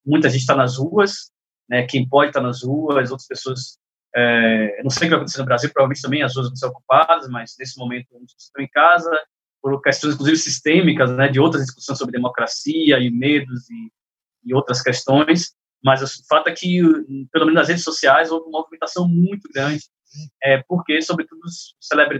[0.04, 1.30] muita gente está nas ruas,
[1.68, 3.78] né, quem pode estar tá nas ruas, outras pessoas
[4.14, 6.66] é, não sei o que vai acontecer no Brasil, provavelmente também as ruas vão ser
[6.66, 8.08] ocupadas, mas nesse momento
[8.38, 9.11] estão em casa,
[9.62, 13.92] por questões, inclusive, sistêmicas, né, de outras discussões sobre democracia e medos e,
[14.44, 16.82] e outras questões, mas o fato é que,
[17.32, 19.82] pelo menos nas redes sociais, houve uma movimentação muito grande,
[20.42, 21.40] é, porque, sobretudo,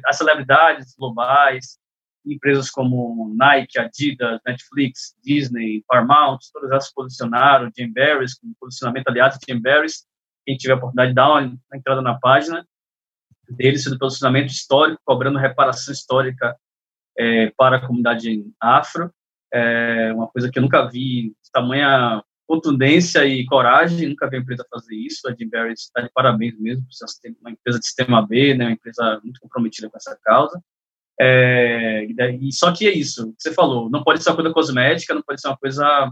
[0.07, 1.78] as celebridades globais,
[2.24, 9.09] empresas como Nike, Adidas, Netflix, Disney, Paramount, todas elas se posicionaram, Jim Barris, com posicionamento,
[9.09, 10.07] aliás, Jim Barris,
[10.51, 12.66] quem tiver a oportunidade de dar uma entrada na página
[13.48, 16.57] dele, sendo posicionamento histórico, cobrando reparação histórica
[17.16, 19.12] é, para a comunidade afro,
[19.53, 24.66] é uma coisa que eu nunca vi, tamanha contundência e coragem, nunca vi a empresa
[24.68, 28.55] fazer isso, a Jim Barris está de parabéns mesmo, por uma empresa de sistema B,
[28.55, 30.61] né, uma empresa muito comprometida com essa causa,
[31.20, 35.22] é, e só que é isso, você falou, não pode ser uma coisa cosmética, não
[35.22, 36.11] pode ser uma coisa,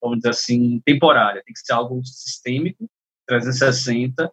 [0.00, 2.88] vamos dizer assim, temporária, tem que ser algo sistêmico,
[3.40, 4.32] 360,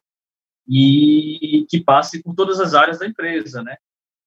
[0.68, 3.78] e que passe por todas as áreas da empresa, né?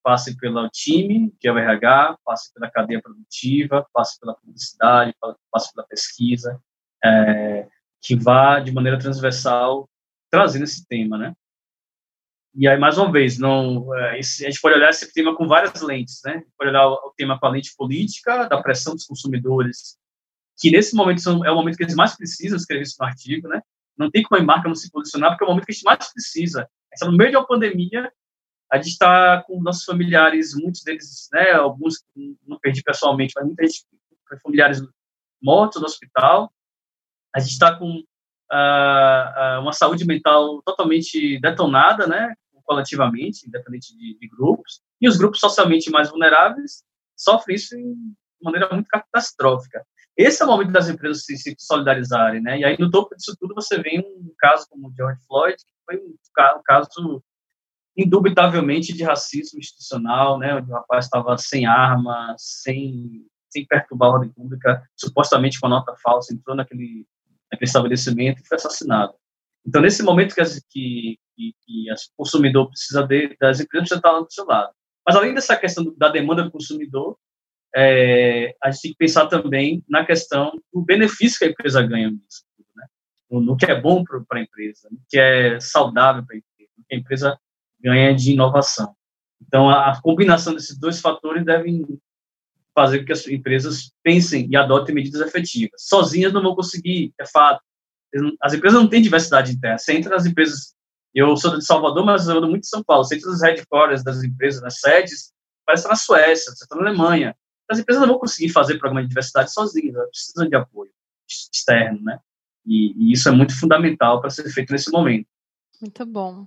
[0.02, 5.14] Passe pelo time, que é o RH, passe pela cadeia produtiva, passe pela publicidade,
[5.50, 6.60] passe pela pesquisa,
[7.04, 7.68] é,
[8.00, 9.88] que vá de maneira transversal
[10.30, 11.34] trazendo esse tema, né?
[12.54, 15.80] E aí, mais uma vez, não, é, a gente pode olhar esse tema com várias
[15.80, 16.42] lentes, né?
[16.58, 19.96] Pode olhar o, o tema com a lente política, da pressão dos consumidores,
[20.58, 23.48] que nesse momento são, é o momento que eles mais precisam escrever isso no artigo,
[23.48, 23.62] né?
[23.96, 25.84] Não tem como a marca não se posicionar, porque é o momento que a gente
[25.84, 26.68] mais precisa.
[26.92, 28.12] Está no meio de uma pandemia,
[28.70, 31.52] a gente está com nossos familiares, muitos deles, né?
[31.52, 32.04] Alguns
[32.46, 33.84] não perdi pessoalmente, mas muita gente
[34.42, 34.80] familiares
[35.42, 36.50] mortos no hospital.
[37.34, 42.34] A gente está com uh, uma saúde mental totalmente detonada, né?
[42.64, 46.84] coletivamente, independente de, de, grupos, e os grupos socialmente mais vulneráveis
[47.16, 49.84] sofrem isso de maneira muito catastrófica.
[50.16, 52.58] Esse é o momento das empresas se, se solidarizarem, né?
[52.58, 55.72] E aí, no topo disso tudo, você vê um caso como o George Floyd, que
[55.86, 57.22] foi um, caso
[57.96, 60.54] indubitavelmente de racismo institucional, né?
[60.54, 65.70] Onde o rapaz estava sem arma, sem, sem perturbar a ordem pública, supostamente com a
[65.70, 67.06] nota falsa, entrou naquele,
[67.50, 69.14] naquele estabelecimento e foi assassinado.
[69.66, 73.96] Então, nesse momento que, as, que, que, que o consumidor precisa de, das empresas, precisa
[73.96, 74.72] estar do seu lado.
[75.06, 77.16] Mas, além dessa questão da demanda do consumidor,
[77.74, 82.10] é, a gente tem que pensar também na questão do benefício que a empresa ganha
[82.10, 82.44] nisso,
[82.76, 82.84] né?
[83.30, 86.70] no, no, que é bom para a empresa, no que é saudável para a empresa,
[86.76, 87.38] no que a empresa
[87.80, 88.94] ganha de inovação.
[89.40, 91.86] Então, a, a combinação desses dois fatores devem
[92.74, 95.82] fazer com que as empresas pensem e adotem medidas efetivas.
[95.88, 97.60] Sozinhas não vão conseguir, é fato.
[98.40, 99.78] As empresas não têm diversidade interna.
[99.78, 100.74] Você entra nas empresas,
[101.14, 103.04] eu sou de Salvador, mas eu ando muito em São Paulo.
[103.04, 105.32] Você entra nas headquarters das empresas, nas sedes,
[105.66, 107.34] parece na Suécia, você está na Alemanha.
[107.68, 110.90] As empresas não vão conseguir fazer programa de diversidade sozinhas, elas precisam de apoio
[111.28, 112.18] externo, né?
[112.66, 115.26] E, e isso é muito fundamental para ser feito nesse momento.
[115.80, 116.46] Muito bom.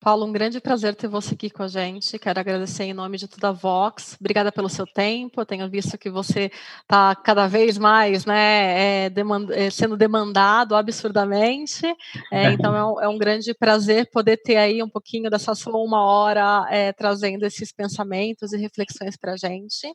[0.00, 2.20] Paulo, um grande prazer ter você aqui com a gente.
[2.20, 4.16] Quero agradecer em nome de toda a Vox.
[4.20, 5.40] Obrigada pelo seu tempo.
[5.40, 10.76] Eu tenho visto que você está cada vez mais né, é, demanda, é, sendo demandado
[10.76, 11.84] absurdamente.
[12.30, 15.76] É, então é um, é um, grande prazer poder ter aí um pouquinho dessa sua
[15.82, 19.92] uma hora é, trazendo esses pensamentos e reflexões para a gente.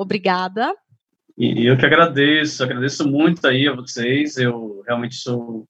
[0.00, 0.74] Obrigada.
[1.36, 4.38] E eu que agradeço, agradeço muito aí a vocês.
[4.38, 5.66] Eu realmente sou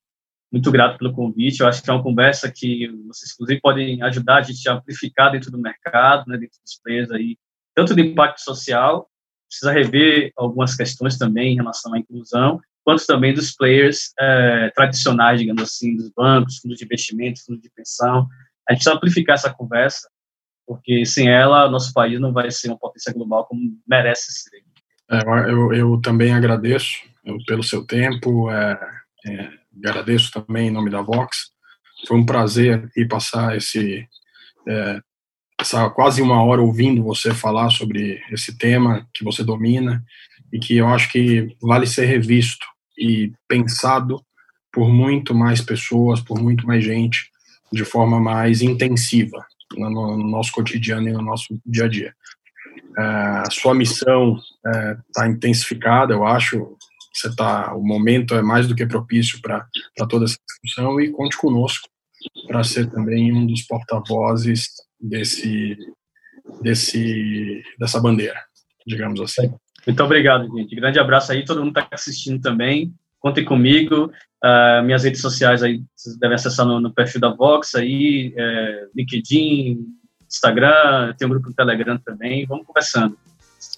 [0.53, 1.61] muito grato pelo convite.
[1.61, 5.33] Eu acho que é uma conversa que vocês, inclusive, podem ajudar a gente a amplificar
[5.33, 7.37] dentro do mercado, né, dentro dos players aí,
[7.75, 9.11] tanto do impacto social,
[9.49, 15.41] precisa rever algumas questões também em relação à inclusão, quanto também dos players é, tradicionais,
[15.41, 18.29] digamos assim, dos bancos, fundos de investimento, fundos de pensão.
[18.69, 20.09] A gente precisa amplificar essa conversa,
[20.71, 24.63] porque sem ela, nosso país não vai ser uma potência global como merece ser.
[25.11, 26.99] É, eu, eu, também agradeço
[27.45, 28.79] pelo seu tempo, é,
[29.27, 29.51] é
[29.85, 31.51] agradeço também em nome da Vox.
[32.07, 34.07] Foi um prazer aqui passar esse
[34.69, 35.01] é,
[35.61, 40.05] essa quase uma hora ouvindo você falar sobre esse tema que você domina
[40.53, 42.65] e que eu acho que vale ser revisto
[42.97, 44.25] e pensado
[44.73, 47.29] por muito mais pessoas, por muito mais gente,
[47.73, 49.45] de forma mais intensiva
[49.77, 52.15] no, no nosso cotidiano e no nosso dia a dia.
[52.99, 54.37] É, a sua missão
[55.09, 56.77] está é, intensificada, eu acho,
[57.13, 59.67] você tá, o momento é mais do que propício para
[60.09, 61.89] toda essa discussão e conte conosco
[62.47, 64.69] para ser também um dos porta-vozes
[65.01, 65.77] desse,
[66.63, 68.39] desse, dessa bandeira,
[68.87, 69.53] digamos assim.
[69.87, 70.77] Muito obrigado, gente.
[70.77, 72.93] Grande abraço aí, todo mundo está assistindo também.
[73.19, 74.13] Contem comigo.
[74.43, 78.87] Uh, minhas redes sociais aí, vocês devem acessar no, no perfil da Vox aí, é,
[78.97, 79.87] LinkedIn,
[80.27, 82.47] Instagram, tem um grupo no Telegram também.
[82.47, 83.19] Vamos conversando.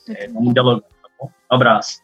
[0.08, 1.30] É, vamos dialogar, tá bom?
[1.50, 2.00] Um abraço.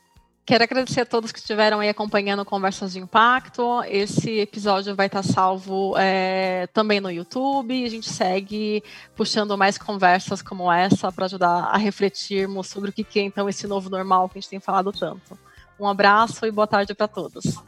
[0.49, 3.83] Quero agradecer a todos que estiveram aí acompanhando Conversas de Impacto.
[3.85, 7.85] Esse episódio vai estar salvo é, também no YouTube.
[7.85, 8.83] A gente segue
[9.15, 13.67] puxando mais conversas como essa para ajudar a refletirmos sobre o que é então esse
[13.67, 15.39] novo normal que a gente tem falado tanto.
[15.79, 17.63] Um abraço e boa tarde para todos.